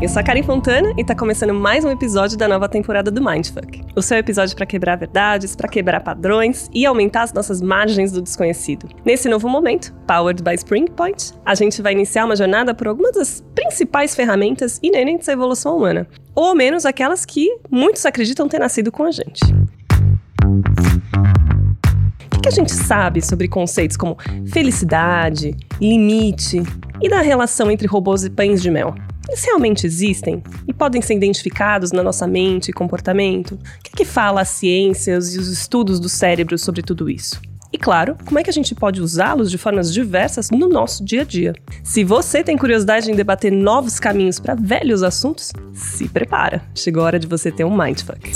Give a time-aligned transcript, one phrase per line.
[0.00, 3.20] Eu sou a Karen Fontana e tá começando mais um episódio da nova temporada do
[3.20, 3.84] Mindfuck.
[3.96, 8.22] O seu episódio para quebrar verdades, para quebrar padrões e aumentar as nossas margens do
[8.22, 8.88] desconhecido.
[9.04, 13.16] Nesse novo momento, powered by Spring Point, a gente vai iniciar uma jornada por algumas
[13.16, 18.60] das principais ferramentas inerentes à evolução humana, ou ao menos aquelas que muitos acreditam ter
[18.60, 19.40] nascido com a gente.
[22.36, 26.62] O que a gente sabe sobre conceitos como felicidade, limite
[27.02, 28.94] e da relação entre robôs e pães de mel?
[29.28, 33.52] Eles realmente existem e podem ser identificados na nossa mente e comportamento?
[33.52, 37.38] O que, é que fala as ciências e os estudos do cérebro sobre tudo isso?
[37.70, 41.20] E claro, como é que a gente pode usá-los de formas diversas no nosso dia
[41.20, 41.52] a dia?
[41.84, 46.62] Se você tem curiosidade em debater novos caminhos para velhos assuntos, se prepara.
[46.74, 48.32] Chegou a hora de você ter um mindfuck.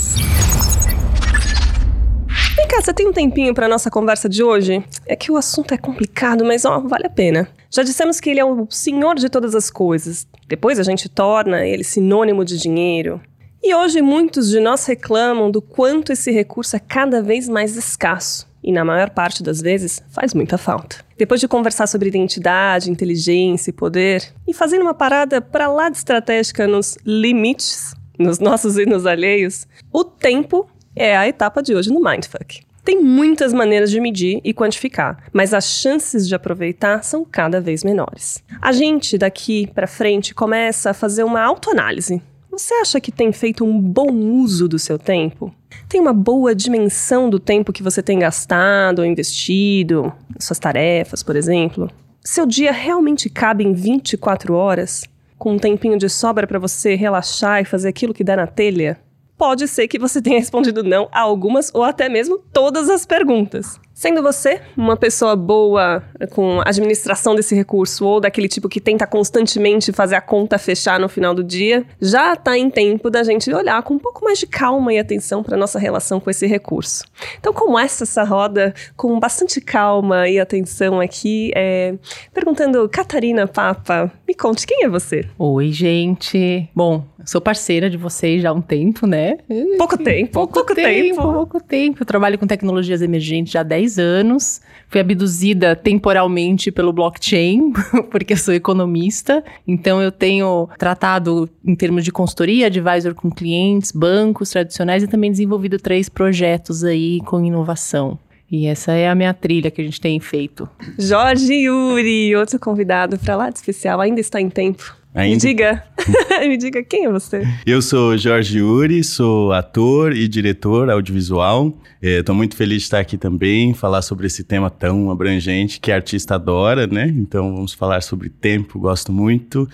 [2.55, 4.85] Vem cá, você tem um tempinho para nossa conversa de hoje?
[5.07, 7.47] É que o assunto é complicado, mas ó, vale a pena.
[7.71, 10.27] Já dissemos que ele é o senhor de todas as coisas.
[10.47, 13.21] Depois a gente torna ele sinônimo de dinheiro.
[13.61, 18.51] E hoje muitos de nós reclamam do quanto esse recurso é cada vez mais escasso
[18.63, 20.97] e, na maior parte das vezes, faz muita falta.
[21.17, 25.97] Depois de conversar sobre identidade, inteligência e poder, e fazendo uma parada para lá de
[25.97, 31.91] estratégica nos limites, nos nossos e nos alheios, o tempo é a etapa de hoje
[31.91, 32.61] no Mindfuck.
[32.83, 37.81] Tem muitas maneiras de medir e quantificar, mas as chances de aproveitar são cada vez
[37.81, 38.43] menores.
[38.61, 42.21] A gente daqui para frente começa a fazer uma autoanálise.
[42.51, 45.53] Você acha que tem feito um bom uso do seu tempo?
[45.87, 51.37] Tem uma boa dimensão do tempo que você tem gastado ou investido, suas tarefas, por
[51.37, 51.89] exemplo?
[52.21, 55.03] Seu dia realmente cabe em 24 horas?
[55.37, 58.99] Com um tempinho de sobra para você relaxar e fazer aquilo que dá na telha?
[59.37, 63.79] Pode ser que você tenha respondido não a algumas ou até mesmo todas as perguntas.
[63.93, 69.93] Sendo você uma pessoa boa com administração desse recurso ou daquele tipo que tenta constantemente
[69.93, 73.83] fazer a conta fechar no final do dia, já está em tempo da gente olhar
[73.83, 77.03] com um pouco mais de calma e atenção para nossa relação com esse recurso.
[77.39, 81.95] Então, como essa essa roda com bastante calma e atenção aqui, é,
[82.33, 85.25] perguntando Catarina Papa, me conte quem é você?
[85.37, 86.67] Oi, gente.
[86.75, 89.37] Bom, sou parceira de vocês já há um tempo, né?
[89.77, 91.21] Pouco tempo, pouco, pouco tempo, tempo.
[91.21, 92.01] Pouco tempo.
[92.01, 94.61] Eu trabalho com tecnologias emergentes já há 10 10 anos.
[94.87, 97.73] Fui abduzida temporalmente pelo blockchain,
[98.11, 99.43] porque sou economista.
[99.67, 105.31] Então, eu tenho tratado em termos de consultoria, advisor com clientes, bancos tradicionais e também
[105.31, 108.19] desenvolvido três projetos aí com inovação.
[108.51, 110.69] E essa é a minha trilha que a gente tem feito.
[110.99, 114.95] Jorge Yuri, outro convidado para lá de especial, ainda está em tempo.
[115.15, 115.33] Ainda...
[115.33, 115.83] Me diga,
[116.41, 117.43] me diga quem é você.
[117.65, 121.71] Eu sou Jorge Uri, sou ator e diretor audiovisual.
[122.01, 125.91] Estou é, muito feliz de estar aqui também, falar sobre esse tema tão abrangente que
[125.91, 127.07] a artista adora, né?
[127.15, 129.69] Então vamos falar sobre tempo, gosto muito.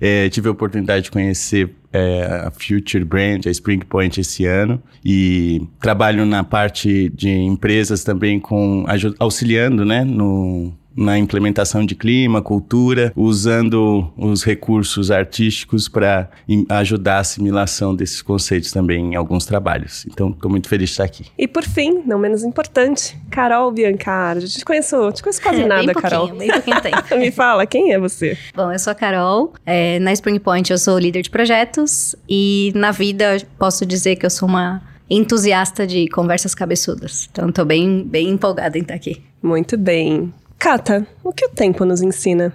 [0.00, 4.82] É, tive a oportunidade de conhecer é, a Future Brand, a Spring Point esse ano
[5.04, 8.84] e trabalho na parte de empresas também com
[9.18, 16.30] auxiliando, né, no na implementação de clima, cultura, usando os recursos artísticos para
[16.68, 20.06] ajudar a assimilação desses conceitos também em alguns trabalhos.
[20.06, 21.26] Então, estou muito feliz de estar aqui.
[21.38, 24.48] E por fim, não menos importante, Carol Biancardi.
[24.48, 26.28] Te conheço, te conheço quase é, nada, bem Carol.
[26.34, 27.02] Bem pouquinho tempo.
[27.16, 28.36] Me fala, quem é você?
[28.54, 29.52] Bom, eu sou a Carol.
[29.64, 34.26] É, na Spring Point eu sou líder de projetos e na vida posso dizer que
[34.26, 37.28] eu sou uma entusiasta de conversas cabeçudas.
[37.30, 39.22] Então, estou bem, bem empolgada em estar aqui.
[39.42, 40.32] Muito bem.
[40.62, 42.52] Cata, o que o tempo nos ensina?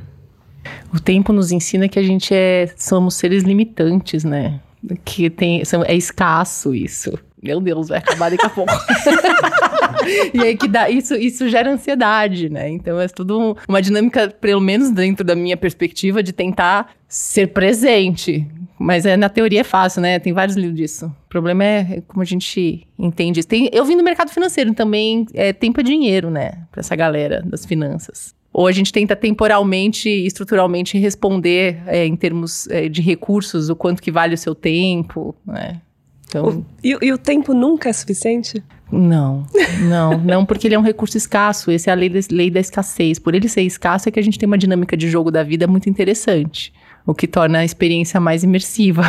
[0.93, 4.61] O tempo nos ensina que a gente é, somos seres limitantes, né?
[5.03, 7.19] Que tem, é escasso isso.
[7.41, 8.73] Meu Deus, vai acabar daqui a pouco.
[10.33, 12.69] e aí que dá, isso, isso gera ansiedade, né?
[12.69, 18.47] Então é tudo uma dinâmica, pelo menos dentro da minha perspectiva, de tentar ser presente.
[18.79, 20.19] Mas é, na teoria é fácil, né?
[20.19, 21.05] Tem vários livros disso.
[21.05, 23.49] O problema é como a gente entende isso.
[23.49, 26.63] Tem, eu vim do mercado financeiro também, é, tempo é dinheiro, né?
[26.71, 28.35] Pra essa galera das finanças.
[28.51, 33.75] Ou a gente tenta temporalmente e estruturalmente responder é, em termos é, de recursos, o
[33.75, 35.81] quanto que vale o seu tempo, né?
[36.27, 36.45] Então...
[36.45, 38.63] O, e, e, o tempo nunca é suficiente?
[38.91, 39.45] Não,
[39.81, 41.71] não, não, porque ele é um recurso escasso.
[41.71, 43.19] Essa é a lei da, lei da escassez.
[43.19, 45.67] Por ele ser escasso, é que a gente tem uma dinâmica de jogo da vida
[45.67, 46.73] muito interessante
[47.07, 49.03] o que torna a experiência mais imersiva.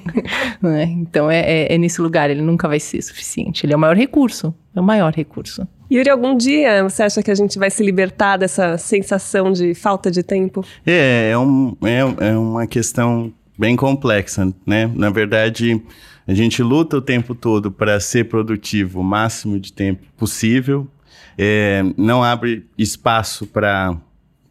[0.60, 0.84] né?
[0.84, 3.64] Então é, é, é, nesse lugar, ele nunca vai ser suficiente.
[3.64, 5.66] Ele é o maior recurso, é o maior recurso.
[5.90, 10.10] Yuri, algum dia você acha que a gente vai se libertar dessa sensação de falta
[10.10, 10.62] de tempo?
[10.86, 14.90] É, é, um, é, é uma questão bem complexa, né?
[14.94, 15.82] Na verdade,
[16.30, 20.86] a gente luta o tempo todo para ser produtivo o máximo de tempo possível,
[21.36, 23.96] é, não abre espaço para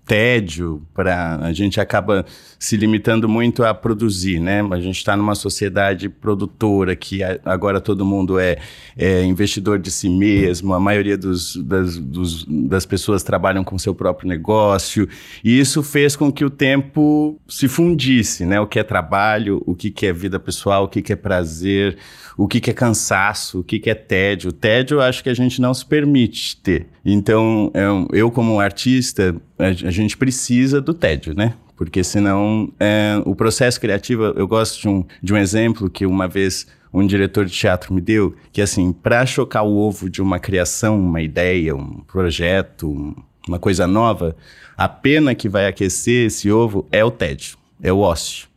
[0.10, 2.26] tédio, para a gente acaba
[2.58, 4.68] se limitando muito a produzir, né?
[4.72, 8.58] A gente está numa sociedade produtora que agora todo mundo é,
[8.98, 13.94] é, investidor de si mesmo, a maioria dos, das, dos, das pessoas trabalham com seu
[13.94, 15.08] próprio negócio,
[15.44, 18.60] e isso fez com que o tempo se fundisse, né?
[18.60, 21.98] O que é trabalho, o que, que é vida pessoal, o que, que é prazer,
[22.36, 24.50] o que, que é cansaço, o que, que é tédio.
[24.50, 26.88] O tédio eu acho que a gente não se permite ter.
[27.06, 27.72] Então,
[28.12, 31.54] eu como artista, a gente precisa do tédio, né?
[31.76, 36.28] Porque senão é, o processo criativo, eu gosto de um, de um exemplo que uma
[36.28, 40.40] vez um diretor de teatro me deu, que assim, para chocar o ovo de uma
[40.40, 43.16] criação, uma ideia, um projeto, um,
[43.48, 44.36] uma coisa nova,
[44.78, 48.48] a pena que vai aquecer esse ovo é o tédio, é o ócio.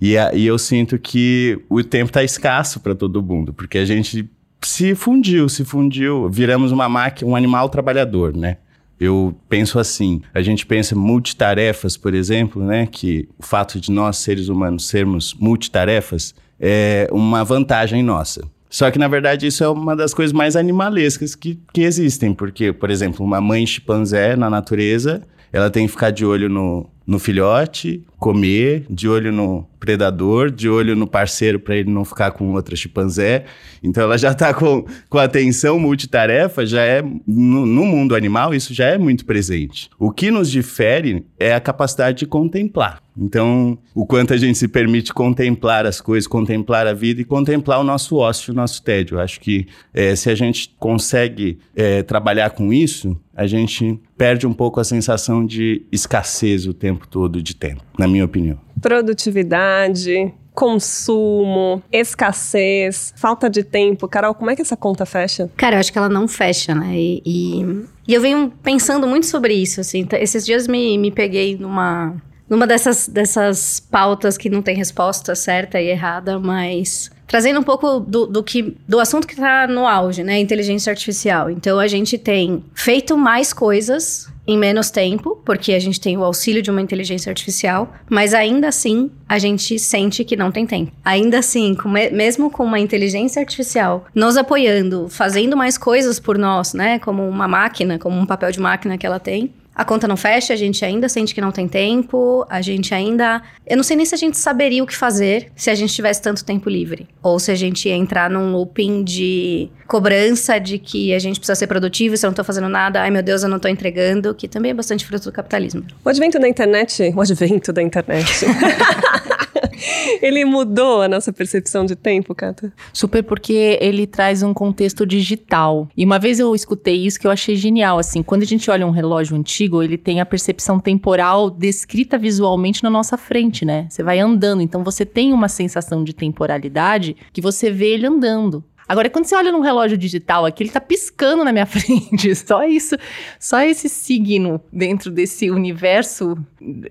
[0.00, 3.84] E, a, e eu sinto que o tempo está escasso para todo mundo, porque a
[3.84, 4.28] gente
[4.62, 8.58] se fundiu, se fundiu, viramos uma máquina, um animal trabalhador, né?
[8.98, 14.16] Eu penso assim, a gente pensa multitarefas, por exemplo, né, que o fato de nós
[14.18, 18.42] seres humanos sermos multitarefas é uma vantagem nossa.
[18.68, 22.72] Só que, na verdade, isso é uma das coisas mais animalescas que, que existem, porque,
[22.72, 25.22] por exemplo, uma mãe chimpanzé na natureza,
[25.52, 30.68] ela tem que ficar de olho no, no filhote, comer, de olho no predador, de
[30.68, 33.44] olho no parceiro para ele não ficar com outra chimpanzé.
[33.82, 38.74] Então ela já está com, com atenção multitarefa, já é no, no, mundo animal isso
[38.74, 39.88] já é muito presente.
[39.98, 43.00] O que nos difere é a capacidade de contemplar.
[43.18, 47.80] Então, o quanto a gente se permite contemplar as coisas, contemplar a vida e contemplar
[47.80, 49.16] o nosso ócio, o nosso tédio.
[49.16, 54.46] Eu acho que é, se a gente consegue é, trabalhar com isso, a gente perde
[54.46, 58.58] um pouco a sensação de escassez o tempo todo de tempo, na minha opinião.
[58.80, 64.08] Produtividade, consumo, escassez, falta de tempo.
[64.08, 65.50] Carol, como é que essa conta fecha?
[65.56, 66.94] Cara, eu acho que ela não fecha, né?
[66.94, 70.06] E, e, e eu venho pensando muito sobre isso, assim.
[70.12, 72.16] Esses dias me, me peguei numa
[72.48, 78.00] numa dessas, dessas pautas que não tem resposta certa e errada, mas trazendo um pouco
[78.00, 80.38] do, do que do assunto que está no auge, né?
[80.38, 81.50] Inteligência artificial.
[81.50, 86.22] Então a gente tem feito mais coisas em menos tempo, porque a gente tem o
[86.22, 90.92] auxílio de uma inteligência artificial, mas ainda assim a gente sente que não tem tempo.
[91.04, 96.74] Ainda assim, com mesmo com uma inteligência artificial nos apoiando, fazendo mais coisas por nós,
[96.74, 96.98] né?
[97.00, 100.54] Como uma máquina, como um papel de máquina que ela tem, a conta não fecha,
[100.54, 103.42] a gente ainda sente que não tem tempo, a gente ainda.
[103.66, 106.22] Eu não sei nem se a gente saberia o que fazer se a gente tivesse
[106.22, 107.06] tanto tempo livre.
[107.22, 111.54] Ou se a gente ia entrar num looping de cobrança de que a gente precisa
[111.54, 114.34] ser produtivo, se eu não tô fazendo nada, ai meu Deus, eu não tô entregando,
[114.34, 115.84] que também é bastante fruto do capitalismo.
[116.02, 117.12] O advento da internet.
[117.14, 118.46] O advento da internet.
[120.22, 122.72] ele mudou a nossa percepção de tempo, Cata?
[122.92, 125.88] Super, porque ele traz um contexto digital.
[125.96, 128.86] E uma vez eu escutei isso que eu achei genial, assim, quando a gente olha
[128.86, 133.86] um relógio antigo, ele tem a percepção temporal descrita visualmente na nossa frente, né?
[133.88, 138.64] Você vai andando, então você tem uma sensação de temporalidade que você vê ele andando.
[138.88, 142.34] Agora, quando você olha num relógio digital aqui, ele tá piscando na minha frente.
[142.34, 142.96] Só isso,
[143.38, 146.36] só esse signo dentro desse universo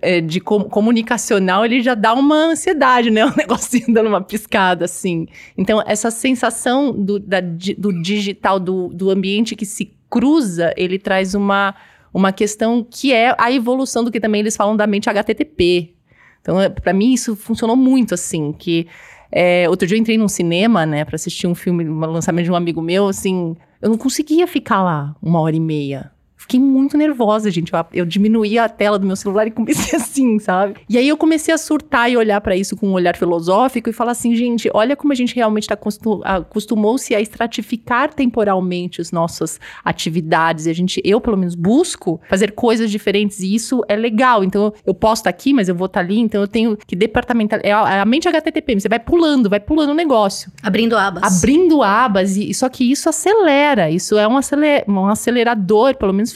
[0.02, 3.26] é, de com, comunicacional, ele já dá uma ansiedade, né?
[3.26, 5.28] O negocinho dando uma piscada, assim.
[5.58, 11.34] Então, essa sensação do, da, do digital, do, do ambiente que se cruza, ele traz
[11.34, 11.74] uma,
[12.14, 15.94] uma questão que é a evolução do que também eles falam da mente HTTP.
[16.42, 18.88] Então, é, para mim, isso funcionou muito, assim, que
[19.32, 22.52] é, outro dia eu entrei num cinema, né, pra assistir um filme, um lançamento de
[22.52, 26.12] um amigo meu, assim, eu não conseguia ficar lá uma hora e meia.
[26.46, 27.74] Fiquei muito nervosa, gente.
[27.74, 30.76] Eu, eu diminuí a tela do meu celular e comecei assim, sabe?
[30.88, 33.94] E aí eu comecei a surtar e olhar para isso com um olhar filosófico e
[33.94, 35.76] falar assim, gente, olha como a gente realmente está
[36.24, 40.68] acostumou-se a estratificar temporalmente as nossas atividades.
[40.68, 44.44] E a gente, eu pelo menos, busco fazer coisas diferentes e isso é legal.
[44.44, 46.78] Então eu posso estar tá aqui, mas eu vou estar tá ali, então eu tenho
[46.78, 47.60] que departamental.
[47.64, 50.52] É a, é a mente HTTP, você vai pulando, vai pulando o negócio.
[50.62, 51.24] Abrindo abas.
[51.24, 56.35] Abrindo abas, e só que isso acelera, isso é um, aceler, um acelerador, pelo menos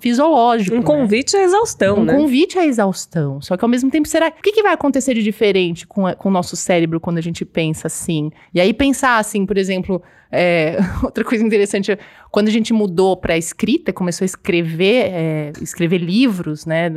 [0.00, 0.76] fisiológico.
[0.76, 0.84] Um né?
[0.84, 2.14] convite à exaustão, um né?
[2.14, 3.40] Um convite à exaustão.
[3.40, 4.28] Só que ao mesmo tempo, será.
[4.28, 7.22] O que, que vai acontecer de diferente com, a, com o nosso cérebro quando a
[7.22, 8.30] gente pensa assim?
[8.52, 11.96] E aí, pensar assim, por exemplo, é, outra coisa interessante,
[12.30, 16.90] quando a gente mudou para escrita, começou a escrever, é, escrever livros, né,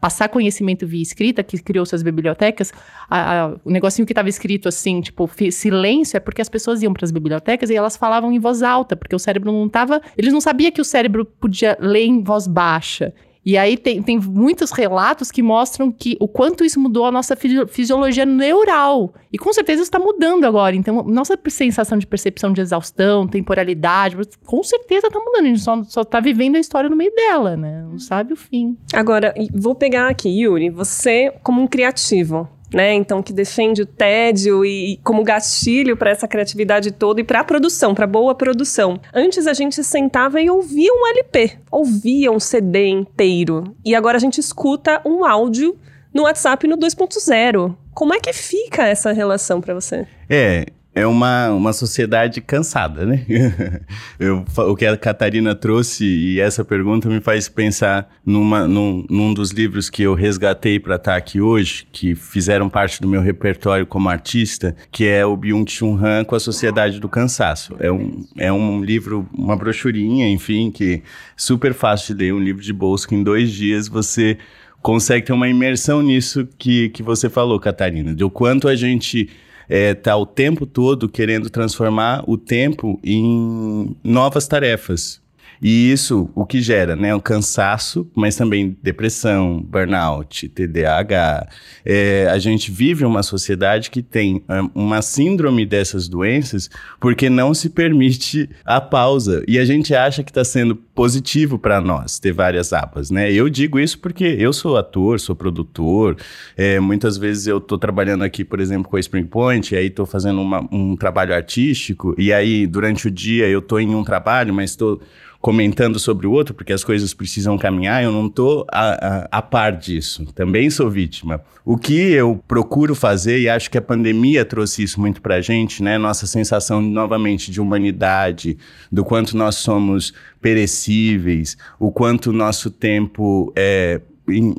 [0.00, 2.72] passar conhecimento via escrita, que criou suas bibliotecas,
[3.08, 6.92] a, a, o negocinho que estava escrito assim, tipo, silêncio, é porque as pessoas iam
[6.92, 10.32] para as bibliotecas e elas falavam em voz alta, porque o cérebro não estava, eles
[10.32, 13.12] não sabiam que o cérebro podia ler em voz baixa.
[13.44, 17.36] E aí tem, tem muitos relatos que mostram que o quanto isso mudou a nossa
[17.36, 19.12] fisiologia neural.
[19.32, 20.74] E com certeza está mudando agora.
[20.74, 25.44] Então, nossa sensação de percepção de exaustão, temporalidade, com certeza está mudando.
[25.44, 27.84] A gente só, só tá vivendo a história no meio dela, né?
[27.90, 28.78] Não sabe o fim.
[28.92, 32.92] Agora, vou pegar aqui, Yuri, você como um criativo, né?
[32.92, 37.40] Então, que defende o tédio e, e como gatilho para essa criatividade toda e para
[37.40, 39.00] a produção, para boa produção.
[39.14, 43.74] Antes a gente sentava e ouvia um LP, ouvia um CD inteiro.
[43.84, 45.78] E agora a gente escuta um áudio
[46.12, 47.76] no WhatsApp no 2.0.
[47.94, 50.06] Como é que fica essa relação para você?
[50.28, 53.26] É, é uma, uma sociedade cansada, né?
[54.18, 59.34] Eu, o que a Catarina trouxe e essa pergunta me faz pensar numa, num, num
[59.34, 63.20] dos livros que eu resgatei para estar tá aqui hoje, que fizeram parte do meu
[63.20, 67.74] repertório como artista, que é o Byung-Chul Han com a Sociedade do Cansaço.
[67.80, 71.02] É um, é um livro, uma brochurinha, enfim, que
[71.36, 74.38] super fácil de ler, um livro de bolso que em dois dias você
[74.80, 79.28] consegue ter uma imersão nisso que, que você falou, Catarina, de o quanto a gente
[79.68, 85.23] é, tá o tempo todo querendo transformar o tempo em novas tarefas.
[85.60, 87.14] E isso o que gera, né?
[87.14, 91.48] O cansaço, mas também depressão, burnout, TDAH.
[91.84, 96.68] É, a gente vive uma sociedade que tem é, uma síndrome dessas doenças
[97.00, 99.42] porque não se permite a pausa.
[99.46, 103.32] E a gente acha que está sendo positivo para nós ter várias abas, né?
[103.32, 106.16] Eu digo isso porque eu sou ator, sou produtor.
[106.56, 110.06] É, muitas vezes eu estou trabalhando aqui, por exemplo, com a Spring Point, aí estou
[110.06, 114.54] fazendo uma, um trabalho artístico, e aí durante o dia eu estou em um trabalho,
[114.54, 115.00] mas estou
[115.44, 119.42] comentando sobre o outro, porque as coisas precisam caminhar, eu não estou a, a, a,
[119.42, 120.24] par disso.
[120.34, 121.42] Também sou vítima.
[121.62, 125.40] O que eu procuro fazer, e acho que a pandemia trouxe isso muito para a
[125.42, 125.98] gente, né?
[125.98, 128.56] Nossa sensação, novamente, de humanidade,
[128.90, 134.00] do quanto nós somos perecíveis, o quanto nosso tempo é,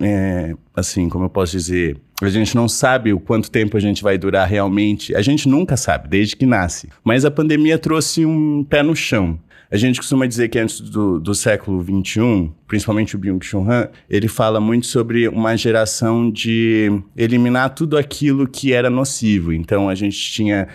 [0.01, 4.03] é assim, como eu posso dizer, a gente não sabe o quanto tempo a gente
[4.03, 5.15] vai durar realmente.
[5.15, 6.89] A gente nunca sabe, desde que nasce.
[7.03, 9.39] Mas a pandemia trouxe um pé no chão.
[9.75, 14.27] A gente costuma dizer que antes do, do século XXI, principalmente o Byung-Chul Han, ele
[14.27, 19.53] fala muito sobre uma geração de eliminar tudo aquilo que era nocivo.
[19.53, 20.67] Então, a gente tinha...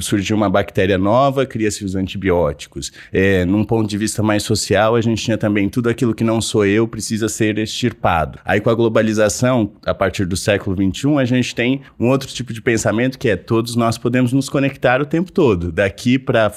[0.00, 2.92] Surgiu uma bactéria nova, cria-se os antibióticos.
[3.12, 6.40] É, num ponto de vista mais social, a gente tinha também tudo aquilo que não
[6.40, 8.38] sou eu precisa ser extirpado.
[8.44, 12.52] Aí, com a globalização, a partir do século XXI, a gente tem um outro tipo
[12.52, 15.70] de pensamento que é todos nós podemos nos conectar o tempo todo.
[15.70, 16.50] Daqui para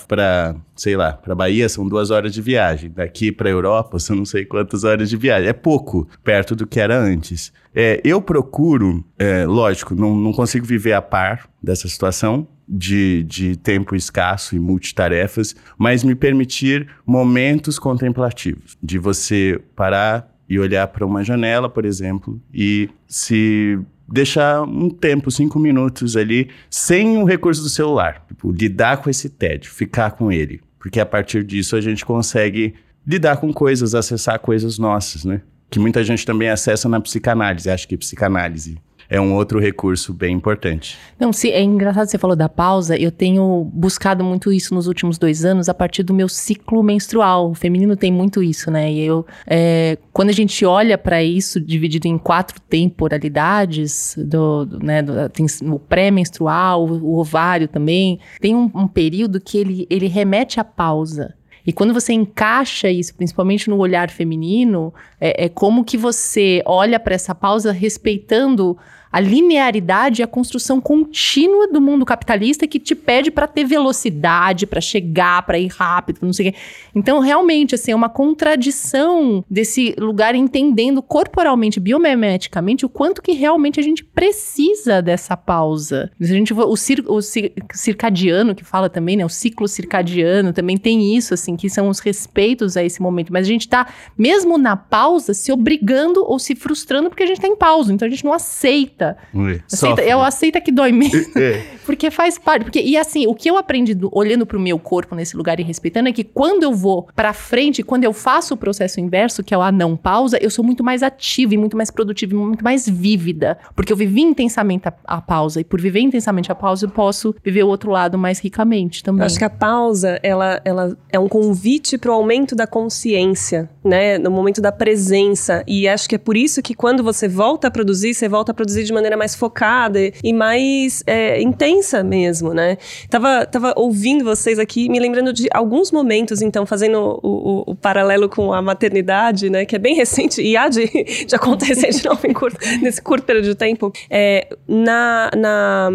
[0.82, 2.90] sei lá, para Bahia são duas horas de viagem.
[2.90, 5.50] Daqui para Europa são não sei quantas horas de viagem.
[5.50, 7.52] É pouco perto do que era antes.
[7.76, 13.58] É, eu procuro, é, lógico, não, não consigo viver a par dessa situação de, de
[13.58, 21.06] tempo escasso e multitarefas, mas me permitir momentos contemplativos, de você parar e olhar para
[21.06, 27.62] uma janela, por exemplo, e se deixar um tempo, cinco minutos ali, sem o recurso
[27.62, 28.26] do celular.
[28.28, 30.62] Tipo, lidar com esse tédio, ficar com ele.
[30.78, 32.74] Porque a partir disso a gente consegue
[33.06, 35.42] lidar com coisas, acessar coisas nossas, né?
[35.70, 37.70] Que muita gente também acessa na psicanálise.
[37.70, 38.78] Acho que psicanálise
[39.12, 40.98] é um outro recurso bem importante.
[41.20, 42.96] Não, se, é engraçado você falou da pausa.
[42.96, 47.52] Eu tenho buscado muito isso nos últimos dois anos a partir do meu ciclo menstrual.
[47.52, 48.90] O feminino tem muito isso, né?
[48.90, 54.80] E eu, é, quando a gente olha para isso dividido em quatro temporalidades, do, do
[54.80, 60.08] né, do, tem o pré-menstrual, o ovário também, tem um, um período que ele, ele
[60.08, 61.36] remete à pausa.
[61.66, 67.00] E quando você encaixa isso, principalmente no olhar feminino, é, é como que você olha
[67.00, 68.78] para essa pausa respeitando
[69.12, 74.66] a linearidade e a construção contínua do mundo capitalista que te pede para ter velocidade,
[74.66, 76.58] para chegar, para ir rápido, não sei o quê.
[76.96, 83.80] Então, realmente, assim, é uma contradição desse lugar entendendo corporalmente, biomimeticamente, o quanto que realmente
[83.80, 86.12] a gente precisa dessa pausa.
[86.20, 89.26] A gente, o, cir, o cir, circadiano, que fala também, né?
[89.26, 93.32] O ciclo circadiano também tem isso, assim, que são os respeitos a esse momento.
[93.32, 97.42] Mas a gente tá, mesmo na pausa, se obrigando ou se frustrando porque a gente
[97.42, 97.94] tá em pausa.
[97.94, 99.66] Então, a gente não aceita aceita.
[99.72, 101.32] aceita eu aceita que dói mesmo.
[101.38, 101.64] É.
[101.86, 102.64] porque faz parte.
[102.64, 105.64] Porque, e assim, o que eu aprendi do, olhando pro meu corpo nesse lugar e
[105.64, 109.54] respeitando é que quando eu vou pra frente, quando eu faço o processo inverso, que
[109.54, 112.36] é o a não pausa, eu sou muito mais ativa e muito mais produtiva e
[112.36, 113.58] muito mais vívida.
[113.76, 115.62] Porque eu vivi intensamente a, a, pausa.
[115.62, 119.26] E por viver intensamente a pausa, eu posso viver o outro lado mais ricamente também.
[119.26, 124.18] Acho que a pausa, ela, ela é um convite pro aumento da consciência, né?
[124.18, 125.64] No momento da presença.
[125.68, 128.56] E acho que é por isso que quando você volta a produzir, você volta a
[128.56, 132.78] produzir de maneira mais focada e mais é, intensa mesmo, né?
[133.10, 137.76] Tava, tava ouvindo vocês aqui, me lembrando de alguns momentos, então, fazendo o, o, o
[137.76, 139.66] paralelo com a maternidade, né?
[139.66, 140.86] Que é bem recente e há de,
[141.26, 143.92] de acontecer de novo curto, nesse curto período de tempo.
[144.10, 145.90] É, na, na,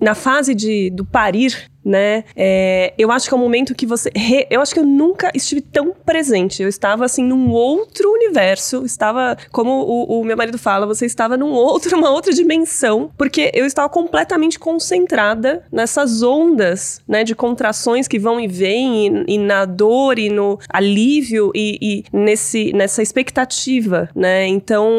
[0.00, 2.24] na fase de, do parir, né?
[2.36, 4.10] É, eu acho que é um momento que você.
[4.14, 6.62] Re, eu acho que eu nunca estive tão presente.
[6.62, 8.84] Eu estava, assim, num outro universo.
[8.84, 13.50] Estava, como o, o, meu marido fala, você estava num outro, uma outra dimensão, porque
[13.54, 17.24] eu estava completamente concentrada nessas ondas, né?
[17.24, 22.04] De contrações que vão e vêm, e, e na dor, e no alívio, e, e,
[22.12, 24.46] nesse, nessa expectativa, né?
[24.46, 24.90] Então,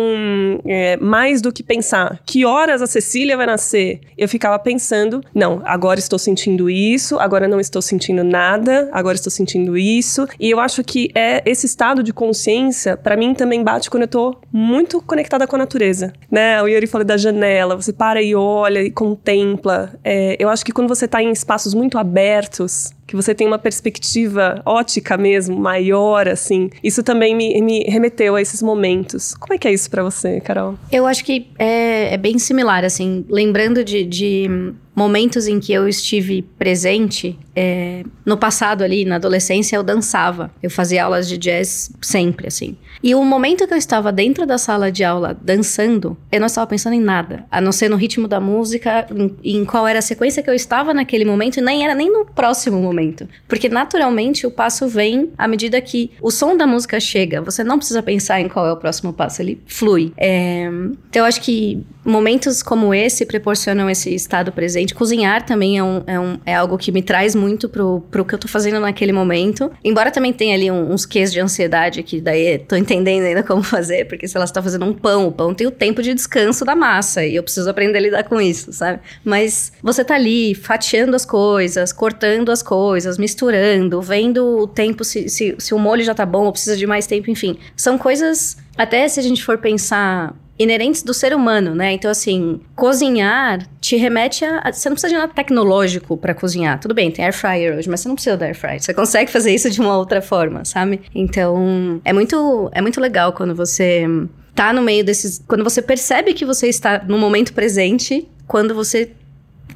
[0.65, 5.61] é, mais do que pensar que horas a Cecília vai nascer, eu ficava pensando, não,
[5.65, 10.28] agora estou sentindo isso, agora não estou sentindo nada, agora estou sentindo isso.
[10.40, 14.08] E eu acho que é esse estado de consciência, para mim também bate quando eu
[14.08, 16.62] tô muito conectada com a natureza, né?
[16.62, 19.94] O Yuri falou da janela, você para e olha e contempla.
[20.04, 23.60] É, eu acho que quando você tá em espaços muito abertos, que você tem uma
[23.60, 26.70] perspectiva ótica mesmo, maior, assim.
[26.82, 29.36] Isso também me, me remeteu a esses momentos.
[29.36, 30.75] Como é que é isso para você, Carol?
[30.89, 33.25] Eu acho que é, é bem similar, assim.
[33.27, 34.50] Lembrando de, de
[34.96, 40.51] momentos em que eu estive presente, é, no passado ali, na adolescência, eu dançava.
[40.62, 42.77] Eu fazia aulas de jazz sempre, assim.
[43.03, 46.68] E o momento que eu estava dentro da sala de aula dançando, eu não estava
[46.68, 50.03] pensando em nada, a não ser no ritmo da música, em, em qual era a
[50.03, 53.00] sequência que eu estava naquele momento, e nem era nem no próximo momento.
[53.48, 57.41] Porque naturalmente o passo vem à medida que o som da música chega.
[57.41, 60.13] Você não precisa pensar em qual é o próximo passo, ele flui.
[60.17, 60.65] É,
[61.10, 64.93] então eu acho que momentos como esse proporcionam esse estado presente.
[64.93, 68.34] Cozinhar também é, um, é, um, é algo que me traz muito pro, pro que
[68.34, 69.72] eu tô fazendo naquele momento.
[69.84, 73.62] Embora também tenha ali um, uns quês de ansiedade, que daí tô entendendo ainda como
[73.63, 76.65] fazer, porque se ela está fazendo um pão, o pão tem o tempo de descanso
[76.65, 79.00] da massa, e eu preciso aprender a lidar com isso, sabe?
[79.24, 82.80] Mas você tá ali fatiando as coisas, cortando as coisas,
[83.17, 86.88] misturando, vendo o tempo, se, se, se o molho já tá bom ou precisa de
[86.88, 87.57] mais tempo, enfim.
[87.75, 91.91] São coisas, até se a gente for pensar inerentes do ser humano, né?
[91.91, 94.71] Então, assim, cozinhar te remete a.
[94.71, 96.79] Você não precisa de nada tecnológico para cozinhar.
[96.79, 98.81] Tudo bem, tem air fryer hoje, mas você não precisa da air fryer.
[98.81, 101.01] Você consegue fazer isso de uma outra forma, sabe?
[101.15, 104.05] Então, é muito, é muito legal quando você
[104.53, 105.41] tá no meio desses.
[105.48, 109.11] Quando você percebe que você está no momento presente, quando você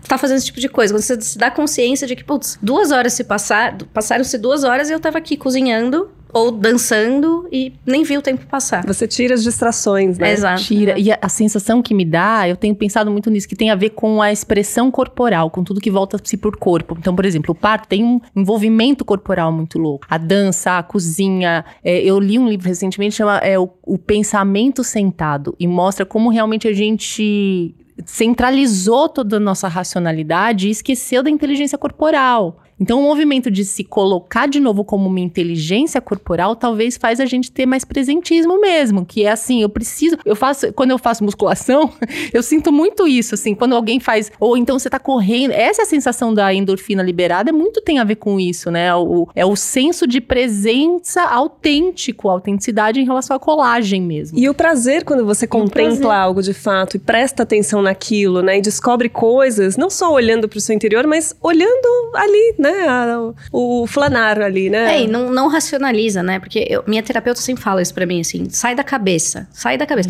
[0.07, 0.93] tá fazendo esse tipo de coisa.
[0.93, 4.89] Quando você se dá consciência de que, putz, duas horas se passar, passaram-se duas horas
[4.89, 8.85] e eu tava aqui cozinhando ou dançando e nem vi o tempo passar.
[8.85, 10.33] Você tira as distrações, né?
[10.33, 10.63] Exato.
[10.63, 10.99] Tira.
[10.99, 13.75] E a, a, sensação que me dá, eu tenho pensado muito nisso, que tem a
[13.75, 16.97] ver com a expressão corporal, com tudo que volta-se por corpo.
[16.99, 20.05] Então, por exemplo, o parto tem um envolvimento corporal muito louco.
[20.09, 21.63] A dança, a cozinha.
[21.81, 26.29] É, eu li um livro recentemente, chama é, o, o Pensamento Sentado, e mostra como
[26.29, 27.73] realmente a gente
[28.05, 32.62] centralizou toda a nossa racionalidade e esqueceu da inteligência corporal.
[32.79, 37.25] Então, o movimento de se colocar de novo como uma inteligência corporal talvez faz a
[37.25, 41.23] gente ter mais presentismo mesmo, que é assim, eu preciso, eu faço, quando eu faço
[41.23, 41.91] musculação,
[42.33, 45.83] eu sinto muito isso, assim, quando alguém faz, ou então você tá correndo, essa é
[45.83, 48.93] a sensação da endorfina liberada, é muito tem a ver com isso, né?
[48.95, 54.38] O, é o senso de presença autêntico, autenticidade em relação à colagem mesmo.
[54.38, 58.57] E o prazer quando você contempla algo de fato e presta atenção naquilo, né?
[58.57, 63.17] E descobre coisas, não só olhando para o seu interior, mas olhando ali, né?
[63.51, 64.95] O, o flanar ali, né?
[64.95, 66.39] É, e não, não racionaliza, né?
[66.39, 69.86] Porque eu, minha terapeuta sempre fala isso pra mim, assim, sai da cabeça, sai da
[69.86, 70.10] cabeça.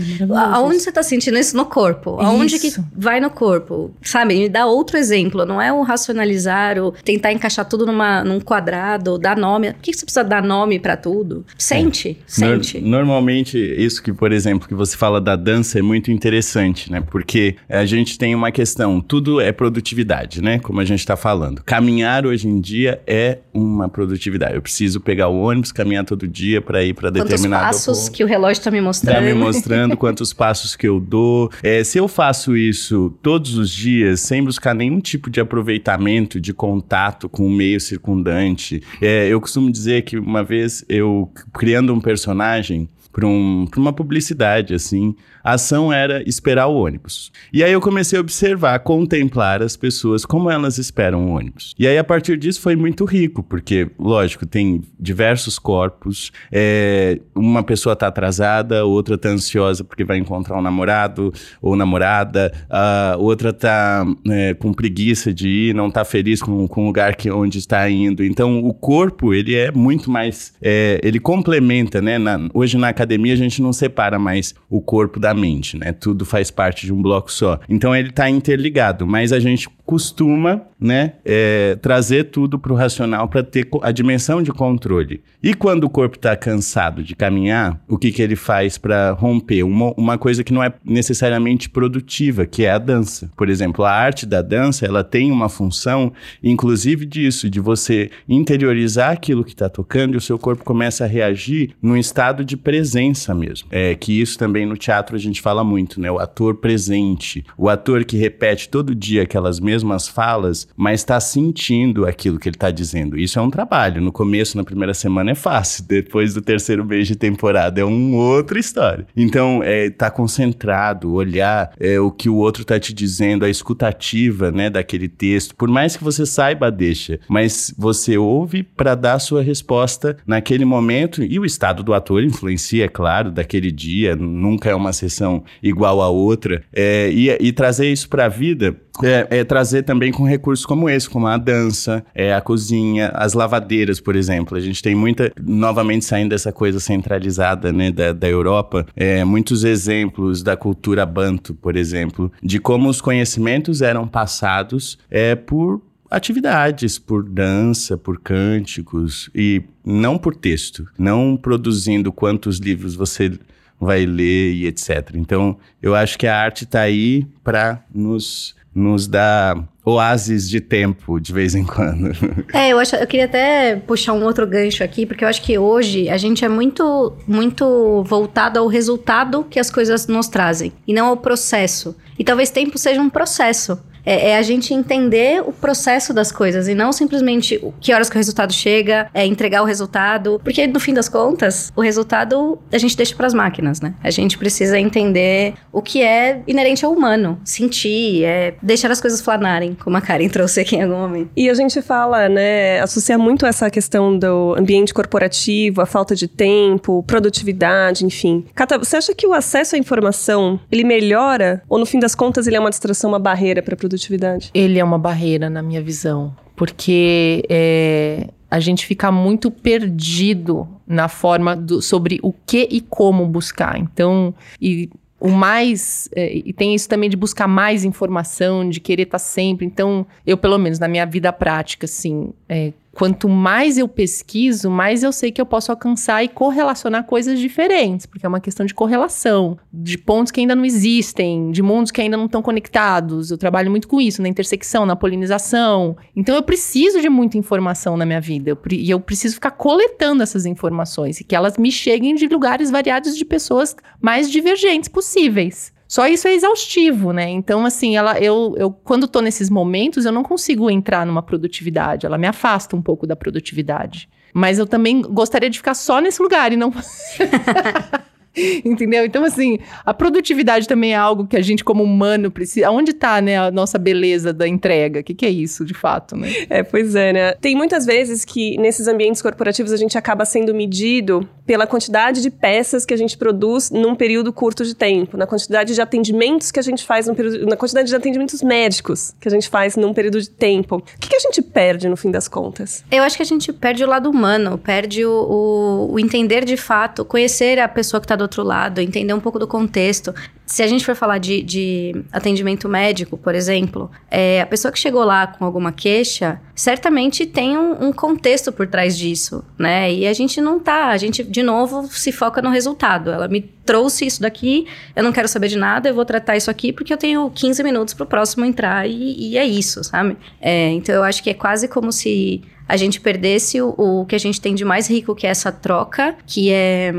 [0.52, 2.20] Aonde você tá sentindo isso no corpo?
[2.20, 2.82] Aonde isso.
[2.82, 3.92] que vai no corpo?
[4.02, 4.36] Sabe?
[4.36, 9.18] Me dá outro exemplo, não é o racionalizar, o tentar encaixar tudo numa, num quadrado,
[9.18, 9.74] dar nome.
[9.74, 11.46] Por que você precisa dar nome para tudo?
[11.58, 12.24] Sente, é.
[12.28, 12.80] sente.
[12.80, 17.02] No, normalmente, isso que, por exemplo, que você fala da dança é muito interessante, né?
[17.02, 20.60] Porque a gente tem uma questão, tudo é produtividade, né?
[20.60, 21.62] Como a gente tá falando.
[21.66, 24.56] Caminhar hoje hoje em dia é uma produtividade.
[24.56, 28.16] Eu preciso pegar o ônibus, caminhar todo dia para ir para determinado Quantos passos ponto.
[28.16, 29.16] que o relógio está me mostrando.
[29.16, 31.52] Está me mostrando quantos passos que eu dou.
[31.64, 36.54] É, se eu faço isso todos os dias, sem buscar nenhum tipo de aproveitamento, de
[36.54, 42.00] contato com o meio circundante, é, eu costumo dizer que uma vez eu criando um
[42.00, 45.16] personagem para um, uma publicidade, assim.
[45.46, 47.32] A ação era esperar o ônibus.
[47.54, 51.76] E aí eu comecei a observar, contemplar as pessoas, como elas esperam o ônibus.
[51.78, 56.32] E aí, a partir disso, foi muito rico, porque, lógico, tem diversos corpos.
[56.52, 61.32] É, uma pessoa está atrasada, outra está ansiosa porque vai encontrar um namorado
[61.62, 66.86] ou namorada, a outra está é, com preguiça de ir, não está feliz com, com
[66.86, 68.24] o lugar que, onde está indo.
[68.24, 70.56] Então, o corpo, ele é muito mais...
[70.60, 72.18] É, ele complementa, né?
[72.18, 75.92] Na, hoje, na academia, a gente não separa mais o corpo da separadamente, né?
[75.92, 77.60] Tudo faz parte de um bloco só.
[77.68, 83.28] Então ele está interligado, mas a gente costuma, né, é, trazer tudo para o racional
[83.28, 85.22] para ter a dimensão de controle.
[85.42, 89.64] E quando o corpo está cansado de caminhar, o que, que ele faz para romper?
[89.64, 93.32] Uma, uma coisa que não é necessariamente produtiva, que é a dança.
[93.36, 99.12] Por exemplo, a arte da dança, ela tem uma função, inclusive disso, de você interiorizar
[99.12, 103.34] aquilo que está tocando e o seu corpo começa a reagir num estado de presença
[103.34, 103.68] mesmo.
[103.72, 106.12] É que isso também no teatro a gente fala muito, né?
[106.12, 111.20] O ator presente, o ator que repete todo dia aquelas mesmas mesmas falas, mas está
[111.20, 113.18] sentindo aquilo que ele está dizendo.
[113.18, 114.02] Isso é um trabalho.
[114.02, 115.86] No começo, na primeira semana, é fácil.
[115.88, 119.08] Depois do terceiro mês de temporada, é uma outra história.
[119.16, 124.52] Então, é, tá concentrado, olhar é, o que o outro está te dizendo, a escutativa,
[124.52, 125.56] né, daquele texto.
[125.56, 130.66] Por mais que você saiba, deixa, mas você ouve para dar a sua resposta naquele
[130.66, 134.16] momento e o estado do ator influencia, é claro, daquele dia.
[134.16, 136.64] Nunca é uma sessão igual a outra.
[136.74, 140.90] É, e, e trazer isso para a vida é, é, trazer também com recursos como
[140.90, 144.58] esse, como a dança, é, a cozinha, as lavadeiras, por exemplo.
[144.58, 149.64] A gente tem muita, novamente saindo dessa coisa centralizada né, da, da Europa, é, muitos
[149.64, 156.98] exemplos da cultura banto, por exemplo, de como os conhecimentos eram passados é, por atividades,
[157.00, 163.32] por dança, por cânticos e não por texto, não produzindo quantos livros você
[163.80, 165.12] vai ler e etc.
[165.16, 171.20] Então, eu acho que a arte está aí para nos nos dá oásis de tempo
[171.20, 172.12] de vez em quando.
[172.54, 175.58] É, eu acho, eu queria até puxar um outro gancho aqui, porque eu acho que
[175.58, 180.94] hoje a gente é muito muito voltado ao resultado que as coisas nos trazem e
[180.94, 181.96] não ao processo.
[182.18, 183.78] E talvez tempo seja um processo.
[184.06, 188.16] É, é, a gente entender o processo das coisas e não simplesmente que horas que
[188.16, 190.40] o resultado chega, é entregar o resultado.
[190.44, 193.96] Porque no fim das contas, o resultado a gente deixa para as máquinas, né?
[194.04, 199.22] A gente precisa entender o que é inerente ao humano, sentir, é deixar as coisas
[199.22, 201.32] flanarem, como a Karen trouxe aqui em algum momento.
[201.36, 206.28] E a gente fala, né, associa muito essa questão do ambiente corporativo, a falta de
[206.28, 208.46] tempo, produtividade, enfim.
[208.54, 212.46] Cata, você acha que o acesso à informação, ele melhora ou no fim das contas
[212.46, 213.95] ele é uma distração, uma barreira para produtividade?
[213.96, 214.52] Produtividade?
[214.54, 221.08] Ele é uma barreira, na minha visão, porque é, a gente fica muito perdido na
[221.08, 223.80] forma do, sobre o que e como buscar.
[223.80, 226.10] Então, e o mais.
[226.16, 229.66] É, e tem isso também de buscar mais informação, de querer estar tá sempre.
[229.66, 235.04] Então, eu, pelo menos na minha vida prática, assim, é, quanto mais eu pesquiso, mais
[235.04, 238.74] eu sei que eu posso alcançar e correlacionar coisas diferentes, porque é uma questão de
[238.74, 243.32] correlação, de pontos que ainda não existem, de mundos que ainda não estão conectados.
[243.32, 245.98] Eu trabalho muito com isso, na intersecção, na polinização.
[246.16, 250.46] Então eu preciso de muita informação na minha vida e eu preciso ficar coletando essas
[250.46, 255.75] informações e que elas me cheguem de lugares variados de pessoas mais divergentes possíveis.
[255.88, 257.30] Só isso é exaustivo, né?
[257.30, 262.06] Então, assim, ela, eu, eu, quando tô nesses momentos, eu não consigo entrar numa produtividade.
[262.06, 264.10] Ela me afasta um pouco da produtividade.
[264.34, 266.74] Mas eu também gostaria de ficar só nesse lugar e não.
[268.66, 269.06] Entendeu?
[269.06, 272.70] Então, assim, a produtividade também é algo que a gente, como humano, precisa.
[272.70, 275.00] Onde está né, a nossa beleza da entrega?
[275.00, 276.30] O que, que, é isso, de fato, né?
[276.50, 277.34] É, pois é, né?
[277.34, 282.30] Tem muitas vezes que nesses ambientes corporativos a gente acaba sendo medido pela quantidade de
[282.30, 286.60] peças que a gente produz num período curto de tempo, na quantidade de atendimentos que
[286.60, 287.46] a gente faz num período.
[287.46, 290.78] na quantidade de atendimentos médicos que a gente faz num período de tempo.
[290.78, 292.84] O que, que a gente perde no fim das contas?
[292.92, 296.58] Eu acho que a gente perde o lado humano, perde o, o, o entender de
[296.58, 300.14] fato, conhecer a pessoa que está do outro lado, entender um pouco do contexto.
[300.46, 304.78] Se a gente for falar de, de atendimento médico, por exemplo, é, a pessoa que
[304.78, 309.92] chegou lá com alguma queixa, certamente tem um, um, contexto por trás disso, né?
[309.92, 313.10] E a gente não tá, a gente, de novo, se foca no resultado.
[313.10, 316.52] Ela me trouxe isso daqui, eu não quero saber de nada, eu vou tratar isso
[316.52, 320.16] aqui porque eu tenho 15 minutos para o próximo entrar e, e, é isso, sabe?
[320.40, 324.16] É, então eu acho que é quase como se a gente perdesse o, o que
[324.16, 326.94] a gente tem de mais rico, que é essa troca, que é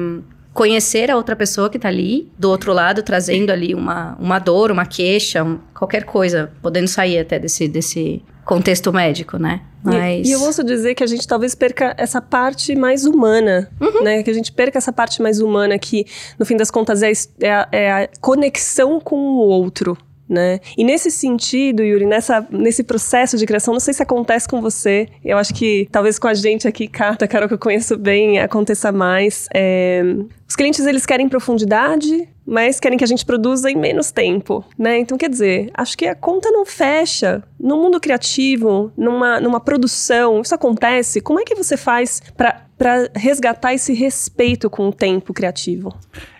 [0.56, 4.70] conhecer a outra pessoa que está ali, do outro lado, trazendo ali uma, uma dor,
[4.70, 9.60] uma queixa, um, qualquer coisa, podendo sair até desse, desse contexto médico, né?
[9.84, 10.26] Mas...
[10.26, 14.02] E, e, eu ouço dizer que a gente talvez perca essa parte mais humana, uhum.
[14.02, 14.22] né?
[14.22, 16.06] Que a gente perca essa parte mais humana que,
[16.38, 19.94] no fim das contas, é, é, a, é a conexão com o outro,
[20.28, 20.60] né?
[20.76, 25.08] E nesse sentido, Yuri, nessa, nesse processo de criação, não sei se acontece com você,
[25.24, 28.90] eu acho que talvez com a gente aqui, Carta, Carol, que eu conheço bem, aconteça
[28.90, 29.48] mais.
[29.54, 30.02] É,
[30.48, 34.98] os clientes, eles querem profundidade, mas querem que a gente produza em menos tempo, né?
[34.98, 37.42] Então, quer dizer, acho que a conta não fecha.
[37.58, 41.20] No mundo criativo, numa, numa produção, isso acontece.
[41.20, 45.92] Como é que você faz para resgatar esse respeito com o tempo criativo?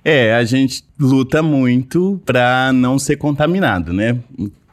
[0.05, 4.17] É, a gente luta muito para não ser contaminado, né?